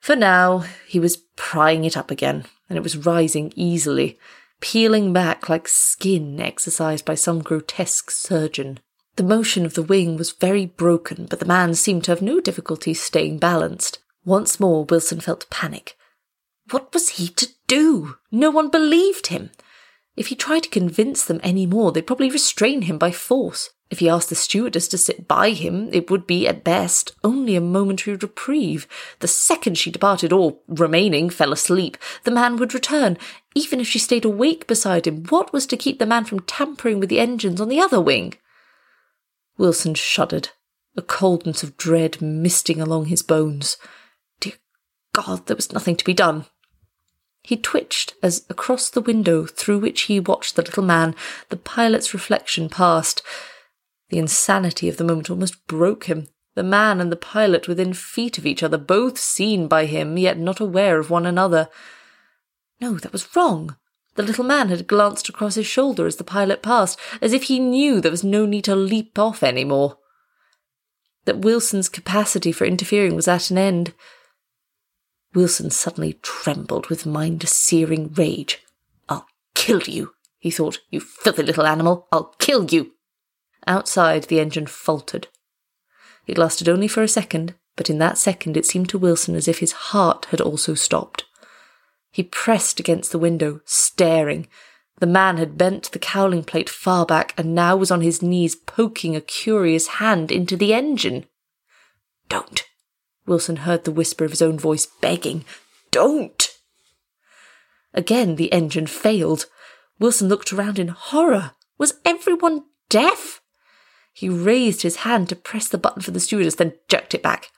For 0.00 0.16
now, 0.16 0.64
he 0.86 1.00
was 1.00 1.18
prying 1.36 1.84
it 1.84 1.96
up 1.96 2.10
again, 2.10 2.44
and 2.68 2.76
it 2.76 2.82
was 2.82 2.96
rising 2.96 3.52
easily, 3.56 4.18
peeling 4.60 5.12
back 5.12 5.48
like 5.48 5.66
skin 5.68 6.40
exercised 6.40 7.04
by 7.04 7.14
some 7.14 7.42
grotesque 7.42 8.10
surgeon. 8.10 8.78
The 9.16 9.22
motion 9.22 9.64
of 9.64 9.74
the 9.74 9.82
wing 9.82 10.16
was 10.16 10.32
very 10.32 10.66
broken, 10.66 11.26
but 11.26 11.38
the 11.38 11.46
man 11.46 11.74
seemed 11.74 12.04
to 12.04 12.10
have 12.12 12.22
no 12.22 12.40
difficulty 12.40 12.94
staying 12.94 13.38
balanced. 13.38 13.98
Once 14.24 14.58
more, 14.58 14.84
Wilson 14.84 15.20
felt 15.20 15.50
panic. 15.50 15.96
What 16.70 16.92
was 16.92 17.10
he 17.10 17.28
to 17.28 17.48
do? 17.66 18.16
No 18.30 18.50
one 18.50 18.70
believed 18.70 19.28
him. 19.28 19.50
If 20.16 20.28
he 20.28 20.36
tried 20.36 20.62
to 20.64 20.68
convince 20.68 21.24
them 21.24 21.40
any 21.42 21.66
more, 21.66 21.90
they'd 21.90 22.06
probably 22.06 22.30
restrain 22.30 22.82
him 22.82 22.98
by 22.98 23.10
force. 23.10 23.70
If 23.90 23.98
he 23.98 24.08
asked 24.08 24.28
the 24.28 24.34
stewardess 24.34 24.88
to 24.88 24.98
sit 24.98 25.28
by 25.28 25.50
him, 25.50 25.88
it 25.92 26.10
would 26.10 26.26
be, 26.26 26.48
at 26.48 26.64
best, 26.64 27.14
only 27.22 27.54
a 27.54 27.60
momentary 27.60 28.16
reprieve. 28.16 28.88
The 29.20 29.28
second 29.28 29.76
she 29.76 29.90
departed, 29.90 30.32
or, 30.32 30.58
remaining, 30.66 31.30
fell 31.30 31.52
asleep, 31.52 31.96
the 32.24 32.30
man 32.30 32.56
would 32.56 32.74
return. 32.74 33.18
Even 33.54 33.80
if 33.80 33.86
she 33.86 33.98
stayed 33.98 34.24
awake 34.24 34.66
beside 34.66 35.06
him, 35.06 35.24
what 35.28 35.52
was 35.52 35.66
to 35.66 35.76
keep 35.76 35.98
the 35.98 36.06
man 36.06 36.24
from 36.24 36.40
tampering 36.40 36.98
with 36.98 37.08
the 37.08 37.20
engines 37.20 37.60
on 37.60 37.68
the 37.68 37.80
other 37.80 38.00
wing? 38.00 38.34
Wilson 39.58 39.94
shuddered, 39.94 40.50
a 40.96 41.02
coldness 41.02 41.62
of 41.62 41.76
dread 41.76 42.20
misting 42.20 42.80
along 42.80 43.06
his 43.06 43.22
bones. 43.22 43.76
Dear 44.40 44.54
God, 45.12 45.46
there 45.46 45.56
was 45.56 45.72
nothing 45.72 45.96
to 45.96 46.04
be 46.04 46.14
done. 46.14 46.46
He 47.46 47.58
twitched 47.58 48.14
as 48.22 48.46
across 48.48 48.88
the 48.88 49.02
window 49.02 49.44
through 49.44 49.78
which 49.78 50.02
he 50.02 50.18
watched 50.18 50.56
the 50.56 50.62
little 50.62 50.82
man, 50.82 51.14
the 51.50 51.58
pilot's 51.58 52.14
reflection 52.14 52.70
passed. 52.70 53.22
The 54.08 54.18
insanity 54.18 54.88
of 54.88 54.96
the 54.96 55.04
moment 55.04 55.28
almost 55.28 55.66
broke 55.66 56.04
him. 56.04 56.28
The 56.54 56.62
man 56.62 57.02
and 57.02 57.12
the 57.12 57.16
pilot 57.16 57.68
within 57.68 57.92
feet 57.92 58.38
of 58.38 58.46
each 58.46 58.62
other, 58.62 58.78
both 58.78 59.18
seen 59.18 59.68
by 59.68 59.84
him, 59.84 60.16
yet 60.16 60.38
not 60.38 60.58
aware 60.58 60.98
of 60.98 61.10
one 61.10 61.26
another. 61.26 61.68
No, 62.80 62.94
that 62.94 63.12
was 63.12 63.36
wrong. 63.36 63.76
The 64.14 64.22
little 64.22 64.44
man 64.44 64.70
had 64.70 64.86
glanced 64.86 65.28
across 65.28 65.56
his 65.56 65.66
shoulder 65.66 66.06
as 66.06 66.16
the 66.16 66.24
pilot 66.24 66.62
passed, 66.62 66.98
as 67.20 67.34
if 67.34 67.44
he 67.44 67.58
knew 67.58 68.00
there 68.00 68.10
was 68.10 68.24
no 68.24 68.46
need 68.46 68.64
to 68.64 68.74
leap 68.74 69.18
off 69.18 69.42
any 69.42 69.64
more. 69.64 69.98
That 71.26 71.40
Wilson's 71.40 71.90
capacity 71.90 72.52
for 72.52 72.64
interfering 72.64 73.14
was 73.14 73.28
at 73.28 73.50
an 73.50 73.58
end. 73.58 73.92
Wilson 75.34 75.70
suddenly 75.70 76.14
trembled 76.22 76.88
with 76.88 77.06
mind 77.06 77.48
searing 77.48 78.12
rage. 78.12 78.62
I'll 79.08 79.26
kill 79.54 79.82
you, 79.82 80.14
he 80.38 80.50
thought. 80.50 80.80
You 80.90 81.00
filthy 81.00 81.42
little 81.42 81.66
animal. 81.66 82.06
I'll 82.12 82.34
kill 82.38 82.64
you. 82.64 82.92
Outside, 83.66 84.24
the 84.24 84.40
engine 84.40 84.66
faltered. 84.66 85.28
It 86.26 86.38
lasted 86.38 86.68
only 86.68 86.88
for 86.88 87.02
a 87.02 87.08
second, 87.08 87.54
but 87.76 87.90
in 87.90 87.98
that 87.98 88.18
second 88.18 88.56
it 88.56 88.66
seemed 88.66 88.88
to 88.90 88.98
Wilson 88.98 89.34
as 89.34 89.48
if 89.48 89.58
his 89.58 89.72
heart 89.72 90.26
had 90.26 90.40
also 90.40 90.74
stopped. 90.74 91.24
He 92.10 92.22
pressed 92.22 92.78
against 92.78 93.10
the 93.10 93.18
window, 93.18 93.60
staring. 93.64 94.46
The 95.00 95.06
man 95.06 95.38
had 95.38 95.58
bent 95.58 95.90
the 95.90 95.98
cowling 95.98 96.44
plate 96.44 96.68
far 96.68 97.04
back 97.04 97.34
and 97.36 97.54
now 97.54 97.76
was 97.76 97.90
on 97.90 98.00
his 98.00 98.22
knees 98.22 98.54
poking 98.54 99.16
a 99.16 99.20
curious 99.20 99.86
hand 99.98 100.30
into 100.30 100.56
the 100.56 100.72
engine. 100.72 101.26
Don't, 102.28 102.64
Wilson 103.26 103.56
heard 103.56 103.84
the 103.84 103.92
whisper 103.92 104.24
of 104.24 104.30
his 104.30 104.42
own 104.42 104.58
voice 104.58 104.86
begging, 105.00 105.44
Don't! 105.90 106.50
Again, 107.92 108.36
the 108.36 108.52
engine 108.52 108.86
failed. 108.86 109.46
Wilson 109.98 110.28
looked 110.28 110.52
around 110.52 110.78
in 110.78 110.88
horror. 110.88 111.52
Was 111.78 111.94
everyone 112.04 112.64
deaf? 112.88 113.40
He 114.12 114.28
raised 114.28 114.82
his 114.82 114.96
hand 114.96 115.28
to 115.28 115.36
press 115.36 115.68
the 115.68 115.78
button 115.78 116.02
for 116.02 116.10
the 116.10 116.20
stewardess, 116.20 116.56
then 116.56 116.74
jerked 116.88 117.14
it 117.14 117.22
back. 117.22 117.50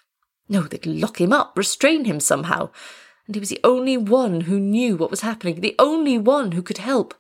No, 0.49 0.63
they'd 0.63 0.87
lock 0.87 1.21
him 1.21 1.33
up, 1.33 1.57
restrain 1.57 2.05
him 2.05 2.21
somehow. 2.21 2.71
And 3.27 3.35
he 3.35 3.41
was 3.41 3.49
the 3.49 3.61
only 3.65 3.97
one 3.97 4.43
who 4.43 4.61
knew 4.61 4.97
what 4.97 5.11
was 5.11 5.23
happening, 5.23 5.61
the 5.61 5.75
only 5.79 6.17
one 6.17 6.53
who 6.53 6.63
could 6.63 6.79
help. 6.79 7.15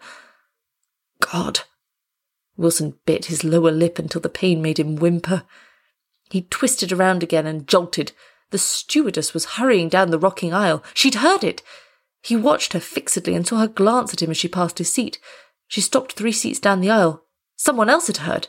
God. 1.20 1.60
Wilson 2.56 2.98
bit 3.04 3.26
his 3.26 3.44
lower 3.44 3.72
lip 3.72 3.98
until 3.98 4.20
the 4.20 4.28
pain 4.28 4.62
made 4.62 4.78
him 4.78 4.96
whimper. 4.96 5.42
He 6.30 6.42
twisted 6.42 6.92
around 6.92 7.22
again 7.22 7.46
and 7.46 7.66
jolted. 7.66 8.12
The 8.50 8.58
stewardess 8.58 9.34
was 9.34 9.44
hurrying 9.56 9.88
down 9.88 10.10
the 10.10 10.18
rocking 10.18 10.52
aisle. 10.52 10.82
She'd 10.94 11.16
heard 11.16 11.42
it. 11.42 11.62
He 12.22 12.36
watched 12.36 12.72
her 12.72 12.80
fixedly 12.80 13.34
and 13.34 13.46
saw 13.46 13.58
her 13.58 13.68
glance 13.68 14.12
at 14.12 14.22
him 14.22 14.30
as 14.30 14.36
she 14.36 14.48
passed 14.48 14.78
his 14.78 14.92
seat. 14.92 15.18
She 15.68 15.80
stopped 15.80 16.12
three 16.12 16.32
seats 16.32 16.60
down 16.60 16.80
the 16.80 16.90
aisle. 16.90 17.24
Someone 17.56 17.88
else 17.88 18.06
had 18.06 18.18
heard. 18.18 18.48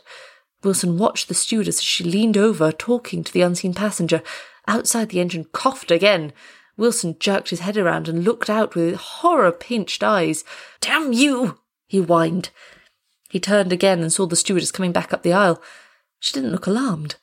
Wilson 0.62 0.98
watched 0.98 1.28
the 1.28 1.34
stewardess 1.34 1.78
as 1.78 1.84
she 1.84 2.04
leaned 2.04 2.36
over, 2.36 2.72
talking 2.72 3.22
to 3.22 3.32
the 3.32 3.42
unseen 3.42 3.74
passenger. 3.74 4.22
Outside 4.66 5.08
the 5.08 5.20
engine 5.20 5.46
coughed 5.52 5.90
again. 5.90 6.32
Wilson 6.76 7.16
jerked 7.18 7.50
his 7.50 7.60
head 7.60 7.76
around 7.76 8.08
and 8.08 8.24
looked 8.24 8.50
out 8.50 8.74
with 8.74 8.94
horror 8.96 9.52
pinched 9.52 10.02
eyes. 10.02 10.44
Damn 10.80 11.12
you! 11.12 11.58
he 11.86 11.98
whined. 11.98 12.50
He 13.30 13.40
turned 13.40 13.72
again 13.72 14.00
and 14.00 14.12
saw 14.12 14.26
the 14.26 14.36
stewardess 14.36 14.72
coming 14.72 14.92
back 14.92 15.12
up 15.12 15.22
the 15.22 15.32
aisle. 15.32 15.60
She 16.20 16.32
didn't 16.32 16.52
look 16.52 16.66
alarmed. 16.66 17.16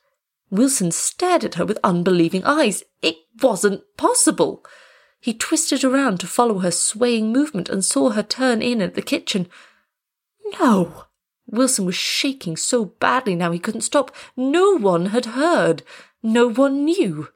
Wilson 0.50 0.90
stared 0.92 1.44
at 1.44 1.54
her 1.56 1.66
with 1.66 1.78
unbelieving 1.82 2.44
eyes. 2.44 2.84
It 3.02 3.16
wasn't 3.42 3.82
possible. 3.96 4.64
He 5.20 5.34
twisted 5.34 5.82
around 5.82 6.20
to 6.20 6.26
follow 6.26 6.60
her 6.60 6.70
swaying 6.70 7.32
movement 7.32 7.68
and 7.68 7.84
saw 7.84 8.10
her 8.10 8.22
turn 8.22 8.62
in 8.62 8.80
at 8.80 8.94
the 8.94 9.02
kitchen. 9.02 9.48
No! 10.60 11.04
Wilson 11.48 11.84
was 11.84 11.94
shaking 11.94 12.56
so 12.56 12.84
badly 12.84 13.34
now 13.34 13.50
he 13.50 13.58
couldn't 13.58 13.82
stop. 13.82 14.14
No 14.36 14.76
one 14.76 15.06
had 15.06 15.26
heard. 15.26 15.82
No 16.22 16.48
one 16.48 16.84
knew. 16.84 17.28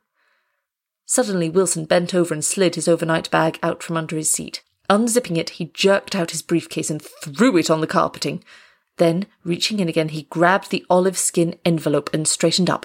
Suddenly, 1.04 1.50
Wilson 1.50 1.86
bent 1.86 2.14
over 2.14 2.32
and 2.32 2.44
slid 2.44 2.76
his 2.76 2.86
overnight 2.86 3.30
bag 3.30 3.58
out 3.62 3.82
from 3.82 3.96
under 3.96 4.16
his 4.16 4.30
seat. 4.30 4.62
Unzipping 4.88 5.36
it, 5.36 5.50
he 5.50 5.66
jerked 5.66 6.14
out 6.14 6.30
his 6.32 6.42
briefcase 6.42 6.90
and 6.90 7.02
threw 7.02 7.56
it 7.56 7.70
on 7.70 7.80
the 7.80 7.86
carpeting. 7.86 8.44
Then, 9.00 9.24
reaching 9.44 9.80
in 9.80 9.88
again, 9.88 10.10
he 10.10 10.24
grabbed 10.24 10.70
the 10.70 10.84
oilskin 10.90 11.54
envelope 11.64 12.10
and 12.12 12.28
straightened 12.28 12.68
up. 12.68 12.84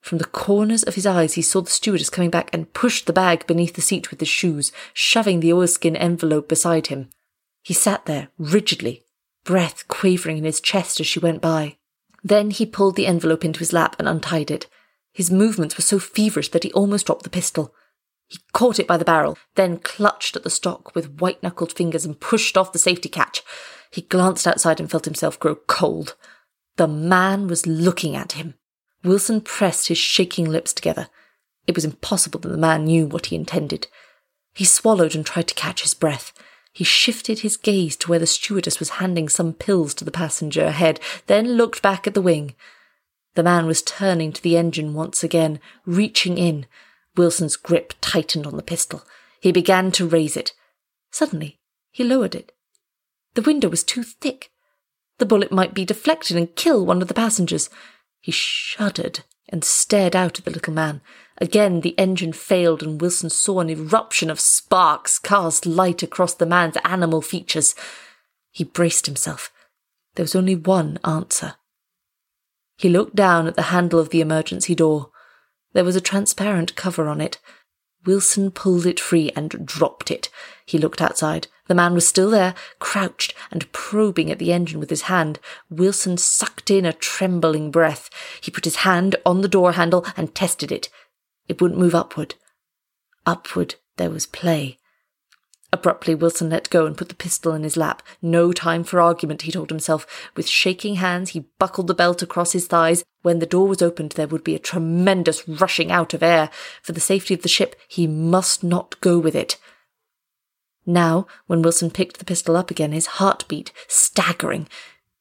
From 0.00 0.16
the 0.16 0.24
corners 0.24 0.82
of 0.82 0.94
his 0.94 1.06
eyes, 1.06 1.34
he 1.34 1.42
saw 1.42 1.60
the 1.60 1.70
stewardess 1.70 2.08
coming 2.08 2.30
back 2.30 2.48
and 2.54 2.72
pushed 2.72 3.04
the 3.04 3.12
bag 3.12 3.46
beneath 3.46 3.74
the 3.74 3.82
seat 3.82 4.10
with 4.10 4.20
his 4.20 4.28
shoes, 4.30 4.72
shoving 4.94 5.40
the 5.40 5.52
oilskin 5.52 5.96
envelope 5.96 6.48
beside 6.48 6.86
him. 6.86 7.10
He 7.62 7.74
sat 7.74 8.06
there, 8.06 8.28
rigidly, 8.38 9.04
breath 9.44 9.86
quavering 9.86 10.38
in 10.38 10.44
his 10.44 10.62
chest 10.62 10.98
as 10.98 11.06
she 11.06 11.20
went 11.20 11.42
by. 11.42 11.76
Then 12.22 12.50
he 12.50 12.64
pulled 12.64 12.96
the 12.96 13.06
envelope 13.06 13.44
into 13.44 13.58
his 13.58 13.74
lap 13.74 13.96
and 13.98 14.08
untied 14.08 14.50
it. 14.50 14.66
His 15.12 15.30
movements 15.30 15.76
were 15.76 15.82
so 15.82 15.98
feverish 15.98 16.52
that 16.52 16.64
he 16.64 16.72
almost 16.72 17.04
dropped 17.04 17.24
the 17.24 17.28
pistol. 17.28 17.74
He 18.28 18.38
caught 18.54 18.78
it 18.78 18.86
by 18.86 18.96
the 18.96 19.04
barrel, 19.04 19.36
then 19.56 19.76
clutched 19.76 20.36
at 20.36 20.42
the 20.42 20.48
stock 20.48 20.94
with 20.94 21.20
white 21.20 21.42
knuckled 21.42 21.74
fingers 21.74 22.06
and 22.06 22.18
pushed 22.18 22.56
off 22.56 22.72
the 22.72 22.78
safety 22.78 23.10
catch. 23.10 23.42
He 23.94 24.02
glanced 24.02 24.44
outside 24.44 24.80
and 24.80 24.90
felt 24.90 25.04
himself 25.04 25.38
grow 25.38 25.54
cold. 25.54 26.16
The 26.78 26.88
man 26.88 27.46
was 27.46 27.64
looking 27.64 28.16
at 28.16 28.32
him. 28.32 28.54
Wilson 29.04 29.40
pressed 29.40 29.86
his 29.86 29.98
shaking 29.98 30.50
lips 30.50 30.72
together. 30.72 31.06
It 31.68 31.76
was 31.76 31.84
impossible 31.84 32.40
that 32.40 32.48
the 32.48 32.56
man 32.56 32.86
knew 32.86 33.06
what 33.06 33.26
he 33.26 33.36
intended. 33.36 33.86
He 34.52 34.64
swallowed 34.64 35.14
and 35.14 35.24
tried 35.24 35.46
to 35.46 35.54
catch 35.54 35.82
his 35.82 35.94
breath. 35.94 36.32
He 36.72 36.82
shifted 36.82 37.38
his 37.38 37.56
gaze 37.56 37.94
to 37.98 38.10
where 38.10 38.18
the 38.18 38.26
stewardess 38.26 38.80
was 38.80 38.98
handing 38.98 39.28
some 39.28 39.52
pills 39.52 39.94
to 39.94 40.04
the 40.04 40.10
passenger 40.10 40.64
ahead, 40.64 40.98
then 41.28 41.52
looked 41.52 41.80
back 41.80 42.08
at 42.08 42.14
the 42.14 42.20
wing. 42.20 42.56
The 43.36 43.44
man 43.44 43.64
was 43.64 43.80
turning 43.80 44.32
to 44.32 44.42
the 44.42 44.56
engine 44.56 44.94
once 44.94 45.22
again, 45.22 45.60
reaching 45.86 46.36
in. 46.36 46.66
Wilson's 47.16 47.54
grip 47.54 47.94
tightened 48.00 48.44
on 48.44 48.56
the 48.56 48.62
pistol. 48.64 49.04
He 49.40 49.52
began 49.52 49.92
to 49.92 50.08
raise 50.08 50.36
it. 50.36 50.52
Suddenly, 51.12 51.60
he 51.92 52.02
lowered 52.02 52.34
it. 52.34 52.50
The 53.34 53.42
window 53.42 53.68
was 53.68 53.84
too 53.84 54.02
thick. 54.02 54.50
The 55.18 55.26
bullet 55.26 55.52
might 55.52 55.74
be 55.74 55.84
deflected 55.84 56.36
and 56.36 56.54
kill 56.54 56.84
one 56.84 57.02
of 57.02 57.08
the 57.08 57.14
passengers. 57.14 57.70
He 58.20 58.32
shuddered 58.32 59.20
and 59.48 59.64
stared 59.64 60.16
out 60.16 60.38
at 60.38 60.44
the 60.44 60.50
little 60.50 60.72
man. 60.72 61.00
Again, 61.38 61.80
the 61.80 61.98
engine 61.98 62.32
failed, 62.32 62.82
and 62.82 63.00
Wilson 63.00 63.30
saw 63.30 63.60
an 63.60 63.68
eruption 63.68 64.30
of 64.30 64.40
sparks 64.40 65.18
cast 65.18 65.66
light 65.66 66.02
across 66.02 66.34
the 66.34 66.46
man's 66.46 66.76
animal 66.84 67.20
features. 67.20 67.74
He 68.50 68.64
braced 68.64 69.06
himself. 69.06 69.52
There 70.14 70.22
was 70.22 70.36
only 70.36 70.54
one 70.54 70.98
answer. 71.04 71.56
He 72.76 72.88
looked 72.88 73.16
down 73.16 73.46
at 73.46 73.56
the 73.56 73.62
handle 73.62 73.98
of 73.98 74.10
the 74.10 74.20
emergency 74.20 74.74
door. 74.74 75.10
There 75.72 75.84
was 75.84 75.96
a 75.96 76.00
transparent 76.00 76.76
cover 76.76 77.08
on 77.08 77.20
it. 77.20 77.38
Wilson 78.04 78.50
pulled 78.50 78.86
it 78.86 79.00
free 79.00 79.30
and 79.34 79.66
dropped 79.66 80.10
it. 80.10 80.28
He 80.66 80.78
looked 80.78 81.00
outside. 81.00 81.48
The 81.66 81.74
man 81.74 81.94
was 81.94 82.06
still 82.06 82.30
there, 82.30 82.54
crouched 82.78 83.34
and 83.50 83.70
probing 83.72 84.30
at 84.30 84.38
the 84.38 84.52
engine 84.52 84.80
with 84.80 84.90
his 84.90 85.02
hand. 85.02 85.38
Wilson 85.70 86.18
sucked 86.18 86.70
in 86.70 86.84
a 86.84 86.92
trembling 86.92 87.70
breath. 87.70 88.10
He 88.40 88.50
put 88.50 88.64
his 88.64 88.76
hand 88.76 89.16
on 89.24 89.40
the 89.40 89.48
door 89.48 89.72
handle 89.72 90.04
and 90.16 90.34
tested 90.34 90.70
it. 90.70 90.90
It 91.48 91.60
wouldn't 91.60 91.80
move 91.80 91.94
upward. 91.94 92.34
Upward 93.26 93.76
there 93.96 94.10
was 94.10 94.26
play. 94.26 94.78
Abruptly, 95.74 96.14
Wilson 96.14 96.50
let 96.50 96.70
go 96.70 96.86
and 96.86 96.96
put 96.96 97.08
the 97.08 97.16
pistol 97.16 97.52
in 97.52 97.64
his 97.64 97.76
lap. 97.76 98.00
No 98.22 98.52
time 98.52 98.84
for 98.84 99.00
argument, 99.00 99.42
he 99.42 99.50
told 99.50 99.70
himself. 99.70 100.30
With 100.36 100.46
shaking 100.46 100.94
hands, 100.94 101.30
he 101.30 101.48
buckled 101.58 101.88
the 101.88 101.94
belt 101.94 102.22
across 102.22 102.52
his 102.52 102.68
thighs. 102.68 103.02
When 103.22 103.40
the 103.40 103.44
door 103.44 103.66
was 103.66 103.82
opened, 103.82 104.12
there 104.12 104.28
would 104.28 104.44
be 104.44 104.54
a 104.54 104.60
tremendous 104.60 105.48
rushing 105.48 105.90
out 105.90 106.14
of 106.14 106.22
air. 106.22 106.48
For 106.80 106.92
the 106.92 107.00
safety 107.00 107.34
of 107.34 107.42
the 107.42 107.48
ship, 107.48 107.74
he 107.88 108.06
must 108.06 108.62
not 108.62 109.00
go 109.00 109.18
with 109.18 109.34
it. 109.34 109.56
Now, 110.86 111.26
when 111.48 111.60
Wilson 111.60 111.90
picked 111.90 112.20
the 112.20 112.24
pistol 112.24 112.56
up 112.56 112.70
again, 112.70 112.92
his 112.92 113.06
heart 113.06 113.44
beat, 113.48 113.72
staggering. 113.88 114.68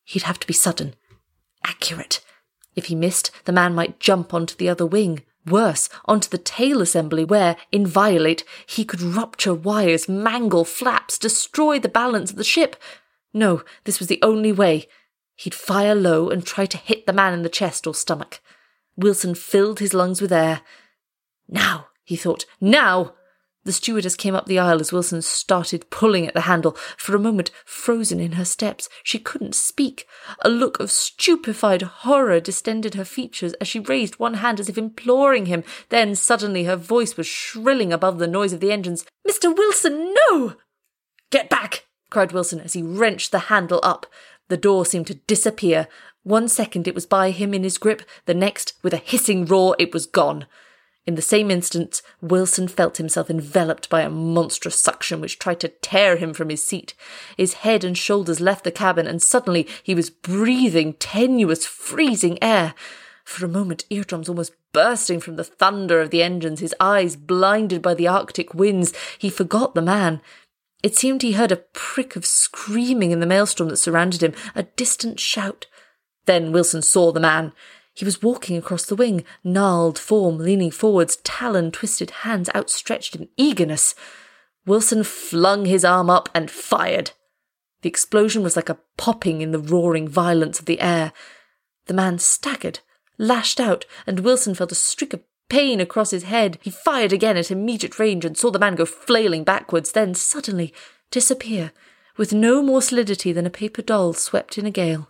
He'd 0.04 0.22
have 0.22 0.38
to 0.38 0.46
be 0.46 0.54
sudden, 0.54 0.94
accurate. 1.66 2.24
If 2.76 2.86
he 2.86 2.96
missed, 2.96 3.32
the 3.46 3.52
man 3.52 3.74
might 3.74 4.00
jump 4.00 4.36
onto 4.36 4.56
the 4.56 4.70
other 4.70 4.86
wing. 4.86 5.24
Worse, 5.46 5.90
onto 6.06 6.30
the 6.30 6.38
tail 6.38 6.82
assembly 6.82 7.26
where, 7.26 7.58
inviolate, 7.72 8.46
he 8.66 8.86
could 8.86 9.02
rupture 9.02 9.54
wires, 9.54 10.08
mangle 10.08 10.64
flaps, 10.64 11.18
destroy 11.18 11.80
the 11.80 11.90
balance 11.90 12.32
of 12.32 12.38
the 12.38 12.44
ship. 12.44 12.76
No, 13.34 13.64
this 13.84 14.00
was 14.00 14.08
the 14.08 14.20
only 14.22 14.52
way. 14.52 14.88
He'd 15.36 15.56
fire 15.56 15.96
low 15.96 16.30
and 16.30 16.46
try 16.46 16.66
to 16.68 16.78
hit 16.78 17.06
the 17.06 17.14
man 17.14 17.34
in 17.34 17.42
the 17.42 17.50
chest 17.50 17.86
or 17.86 17.94
stomach. 17.94 18.40
Wilson 18.96 19.36
filled 19.36 19.80
his 19.80 19.94
lungs 19.94 20.22
with 20.22 20.32
air. 20.32 20.62
Now, 21.50 21.88
he 22.04 22.16
thought, 22.16 22.46
now! 22.62 23.14
The 23.66 23.72
stewardess 23.72 24.16
came 24.16 24.36
up 24.36 24.46
the 24.46 24.60
aisle 24.60 24.82
as 24.82 24.92
Wilson 24.92 25.22
started 25.22 25.90
pulling 25.90 26.28
at 26.28 26.34
the 26.34 26.42
handle. 26.42 26.76
For 26.98 27.16
a 27.16 27.20
moment, 27.20 27.50
frozen 27.66 28.20
in 28.20 28.34
her 28.34 28.44
steps, 28.44 28.90
she 29.04 29.20
couldn't 29.20 29.56
speak. 29.56 30.06
A 30.42 30.50
look 30.50 30.80
of 30.80 30.92
stupefied 30.92 31.82
horror 31.82 32.42
distended 32.42 32.96
her 32.96 33.06
features 33.06 33.54
as 33.54 33.70
she 33.70 33.80
raised 33.80 34.20
one 34.20 34.36
hand 34.36 34.60
as 34.60 34.68
if 34.68 34.78
imploring 34.78 35.46
him. 35.46 35.64
Then 35.90 36.16
suddenly 36.16 36.66
her 36.66 36.76
voice 36.76 37.16
was 37.16 37.28
shrilling 37.28 37.94
above 37.94 38.20
the 38.20 38.28
noise 38.28 38.52
of 38.52 38.60
the 38.60 38.72
engines. 38.72 39.06
Mr. 39.28 39.56
Wilson, 39.56 40.14
no! 40.30 40.56
Get 41.30 41.50
back! 41.50 41.86
cried 42.10 42.34
Wilson 42.34 42.60
as 42.60 42.74
he 42.74 42.84
wrenched 42.84 43.32
the 43.32 43.40
handle 43.40 43.80
up. 43.82 44.06
The 44.50 44.58
door 44.58 44.86
seemed 44.86 45.08
to 45.08 45.16
disappear. 45.16 45.88
One 46.24 46.50
second 46.50 46.88
it 46.88 46.96
was 46.96 47.06
by 47.06 47.32
him 47.32 47.54
in 47.54 47.64
his 47.64 47.78
grip, 47.78 48.04
the 48.26 48.34
next, 48.34 48.74
with 48.84 48.94
a 48.94 48.98
hissing 48.98 49.46
roar, 49.46 49.76
it 49.80 49.94
was 49.94 50.06
gone. 50.06 50.48
In 51.06 51.16
the 51.16 51.22
same 51.22 51.52
instant, 51.52 52.02
Wilson 52.22 52.70
felt 52.70 52.98
himself 52.98 53.30
enveloped 53.30 53.90
by 53.90 54.02
a 54.02 54.10
monstrous 54.10 54.80
suction 54.80 55.20
which 55.20 55.38
tried 55.38 55.60
to 55.60 55.68
tear 55.68 56.16
him 56.16 56.34
from 56.34 56.50
his 56.50 56.64
seat. 56.64 56.94
His 57.36 57.56
head 57.56 57.84
and 57.84 57.98
shoulders 57.98 58.40
left 58.40 58.64
the 58.64 58.72
cabin, 58.72 59.06
and 59.06 59.22
suddenly 59.22 59.68
he 59.84 59.94
was 59.94 60.10
breathing 60.10 60.94
tenuous, 60.94 61.66
freezing 61.66 62.42
air. 62.42 62.74
For 63.26 63.46
a 63.46 63.50
moment, 63.50 63.86
eardrums 63.90 64.30
almost 64.30 64.54
bursting 64.72 65.20
from 65.20 65.36
the 65.36 65.44
thunder 65.44 66.00
of 66.00 66.10
the 66.10 66.24
engines, 66.24 66.62
his 66.62 66.76
eyes 66.80 67.18
blinded 67.18 67.82
by 67.82 67.94
the 67.94 68.08
Arctic 68.08 68.54
winds, 68.54 68.94
he 69.18 69.30
forgot 69.30 69.76
the 69.76 69.82
man. 69.82 70.22
It 70.82 70.96
seemed 70.96 71.22
he 71.22 71.34
heard 71.34 71.52
a 71.52 71.64
prick 71.74 72.16
of 72.16 72.26
screaming 72.26 73.12
in 73.12 73.20
the 73.20 73.26
maelstrom 73.26 73.70
that 73.70 73.78
surrounded 73.78 74.24
him, 74.24 74.34
a 74.56 74.64
distant 74.64 75.20
shout. 75.20 75.68
Then 76.26 76.52
Wilson 76.54 76.82
saw 76.82 77.12
the 77.12 77.20
man. 77.20 77.54
He 77.94 78.06
was 78.06 78.22
walking 78.22 78.58
across 78.58 78.86
the 78.86 78.96
wing, 78.96 79.24
gnarled 79.44 80.00
form 80.00 80.40
leaning 80.40 80.72
forwards, 80.72 81.18
talon 81.18 81.72
twisted 81.72 82.10
hands 82.10 82.50
outstretched 82.56 83.16
in 83.16 83.30
eagerness. 83.38 83.94
Wilson 84.66 85.04
flung 85.04 85.66
his 85.66 85.86
arm 85.86 86.10
up 86.10 86.30
and 86.34 86.50
fired. 86.50 87.12
The 87.82 87.90
explosion 87.90 88.42
was 88.42 88.56
like 88.56 88.70
a 88.70 88.80
popping 88.98 89.42
in 89.42 89.52
the 89.52 89.60
roaring 89.60 90.08
violence 90.08 90.60
of 90.60 90.66
the 90.66 90.80
air. 90.80 91.12
The 91.86 91.94
man 91.94 92.18
staggered, 92.18 92.80
lashed 93.18 93.60
out, 93.60 93.86
and 94.08 94.22
Wilson 94.22 94.56
felt 94.56 94.72
a 94.72 94.76
streak 94.76 95.14
of 95.14 95.22
pain 95.50 95.80
across 95.80 96.12
his 96.12 96.24
head. 96.24 96.58
He 96.62 96.72
fired 96.72 97.14
again 97.14 97.38
at 97.38 97.52
immediate 97.52 98.00
range 98.00 98.26
and 98.26 98.38
saw 98.38 98.50
the 98.50 98.58
man 98.58 98.76
go 98.76 98.86
flailing 98.86 99.44
backwards. 99.44 99.92
Then, 99.92 100.16
suddenly, 100.16 100.74
disappear 101.12 101.74
with 102.18 102.34
no 102.34 102.64
more 102.64 102.82
solidity 102.82 103.34
than 103.34 103.46
a 103.46 103.52
paper 103.52 103.82
doll 103.82 104.14
swept 104.14 104.58
in 104.58 104.66
a 104.66 104.72
gale. 104.72 105.10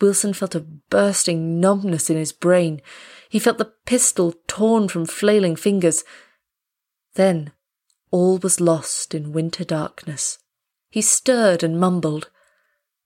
Wilson 0.00 0.32
felt 0.32 0.54
a 0.54 0.60
bursting 0.90 1.60
numbness 1.60 2.10
in 2.10 2.16
his 2.16 2.32
brain. 2.32 2.80
He 3.28 3.38
felt 3.38 3.58
the 3.58 3.72
pistol 3.86 4.34
torn 4.46 4.88
from 4.88 5.06
flailing 5.06 5.56
fingers. 5.56 6.04
Then 7.14 7.52
all 8.10 8.38
was 8.38 8.60
lost 8.60 9.14
in 9.14 9.32
winter 9.32 9.64
darkness. 9.64 10.38
He 10.90 11.02
stirred 11.02 11.62
and 11.62 11.80
mumbled. 11.80 12.30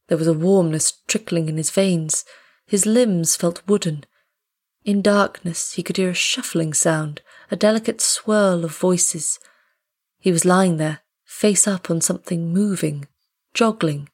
There 0.09 0.18
was 0.18 0.27
a 0.27 0.35
warmness 0.35 0.92
trickling 1.07 1.48
in 1.48 1.57
his 1.57 1.70
veins. 1.70 2.24
His 2.66 2.85
limbs 2.85 3.37
felt 3.37 3.66
wooden. 3.66 4.05
In 4.85 5.03
darkness, 5.03 5.72
he 5.72 5.83
could 5.83 5.96
hear 5.96 6.11
a 6.11 6.14
shuffling 6.14 6.74
sound, 6.74 7.22
a 7.51 7.57
delicate 7.57 8.01
swirl 8.01 8.64
of 8.64 8.77
voices. 8.77 9.38
He 10.18 10.33
was 10.33 10.44
lying 10.44 10.77
there, 10.77 11.01
face 11.24 11.66
up 11.66 11.90
on 11.90 12.01
something 12.01 12.53
moving, 12.53 13.07
joggling. 13.55 14.09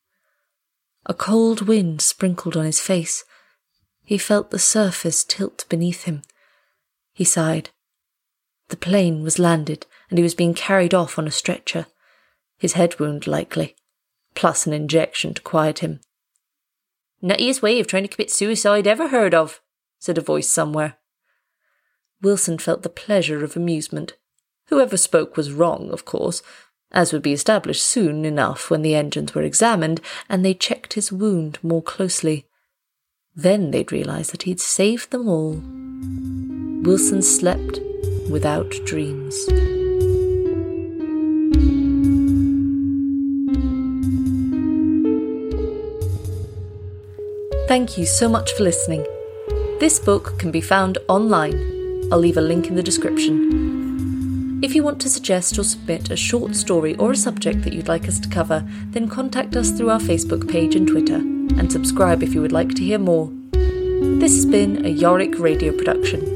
A 1.06 1.14
cold 1.14 1.62
wind 1.62 2.00
sprinkled 2.00 2.56
on 2.56 2.64
his 2.64 2.80
face. 2.80 3.24
He 4.04 4.18
felt 4.18 4.50
the 4.50 4.58
surface 4.58 5.24
tilt 5.24 5.66
beneath 5.68 6.04
him. 6.04 6.22
He 7.12 7.24
sighed. 7.24 7.70
The 8.68 8.76
plane 8.76 9.22
was 9.22 9.38
landed, 9.38 9.86
and 10.08 10.18
he 10.18 10.22
was 10.22 10.34
being 10.34 10.54
carried 10.54 10.94
off 10.94 11.18
on 11.18 11.26
a 11.26 11.30
stretcher. 11.30 11.86
His 12.58 12.72
head 12.72 12.98
wound, 12.98 13.26
likely, 13.26 13.76
plus 14.34 14.66
an 14.66 14.72
injection 14.72 15.34
to 15.34 15.42
quiet 15.42 15.80
him. 15.80 16.00
Nuttiest 17.22 17.62
way 17.62 17.80
of 17.80 17.86
trying 17.86 18.04
to 18.04 18.08
commit 18.08 18.30
suicide 18.30 18.86
ever 18.86 19.08
heard 19.08 19.34
of, 19.34 19.60
said 19.98 20.18
a 20.18 20.22
voice 20.22 20.48
somewhere. 20.48 20.96
Wilson 22.22 22.58
felt 22.58 22.82
the 22.82 22.88
pleasure 22.88 23.44
of 23.44 23.56
amusement. 23.56 24.16
Whoever 24.68 24.96
spoke 24.96 25.36
was 25.36 25.52
wrong, 25.52 25.90
of 25.90 26.04
course, 26.04 26.42
as 26.94 27.12
would 27.12 27.22
be 27.22 27.32
established 27.32 27.84
soon 27.84 28.24
enough 28.24 28.70
when 28.70 28.80
the 28.80 28.94
engines 28.94 29.34
were 29.34 29.42
examined 29.42 30.00
and 30.28 30.42
they 30.44 30.54
checked 30.54 30.94
his 30.94 31.12
wound 31.12 31.58
more 31.62 31.82
closely. 31.82 32.46
Then 33.36 33.72
they'd 33.72 33.92
realise 33.92 34.30
that 34.30 34.44
he'd 34.44 34.60
saved 34.60 35.10
them 35.10 35.28
all. 35.28 35.60
Wilson 36.84 37.20
slept 37.20 37.80
without 38.30 38.70
dreams. 38.86 39.36
Thank 47.66 47.98
you 47.98 48.06
so 48.06 48.28
much 48.28 48.52
for 48.52 48.62
listening. 48.62 49.04
This 49.80 49.98
book 49.98 50.38
can 50.38 50.52
be 50.52 50.60
found 50.60 50.98
online. 51.08 51.54
I'll 52.12 52.18
leave 52.18 52.36
a 52.36 52.40
link 52.40 52.68
in 52.68 52.76
the 52.76 52.82
description. 52.82 53.63
If 54.64 54.74
you 54.74 54.82
want 54.82 54.98
to 55.02 55.10
suggest 55.10 55.58
or 55.58 55.62
submit 55.62 56.10
a 56.10 56.16
short 56.16 56.56
story 56.56 56.96
or 56.96 57.12
a 57.12 57.16
subject 57.16 57.60
that 57.64 57.74
you'd 57.74 57.86
like 57.86 58.08
us 58.08 58.18
to 58.18 58.30
cover, 58.30 58.66
then 58.92 59.10
contact 59.10 59.56
us 59.56 59.70
through 59.70 59.90
our 59.90 60.00
Facebook 60.00 60.50
page 60.50 60.74
and 60.74 60.88
Twitter, 60.88 61.16
and 61.16 61.70
subscribe 61.70 62.22
if 62.22 62.32
you 62.32 62.40
would 62.40 62.50
like 62.50 62.70
to 62.76 62.82
hear 62.82 62.98
more. 62.98 63.30
This 63.52 64.34
has 64.34 64.46
been 64.46 64.86
a 64.86 64.88
Yorick 64.88 65.38
radio 65.38 65.70
production. 65.76 66.33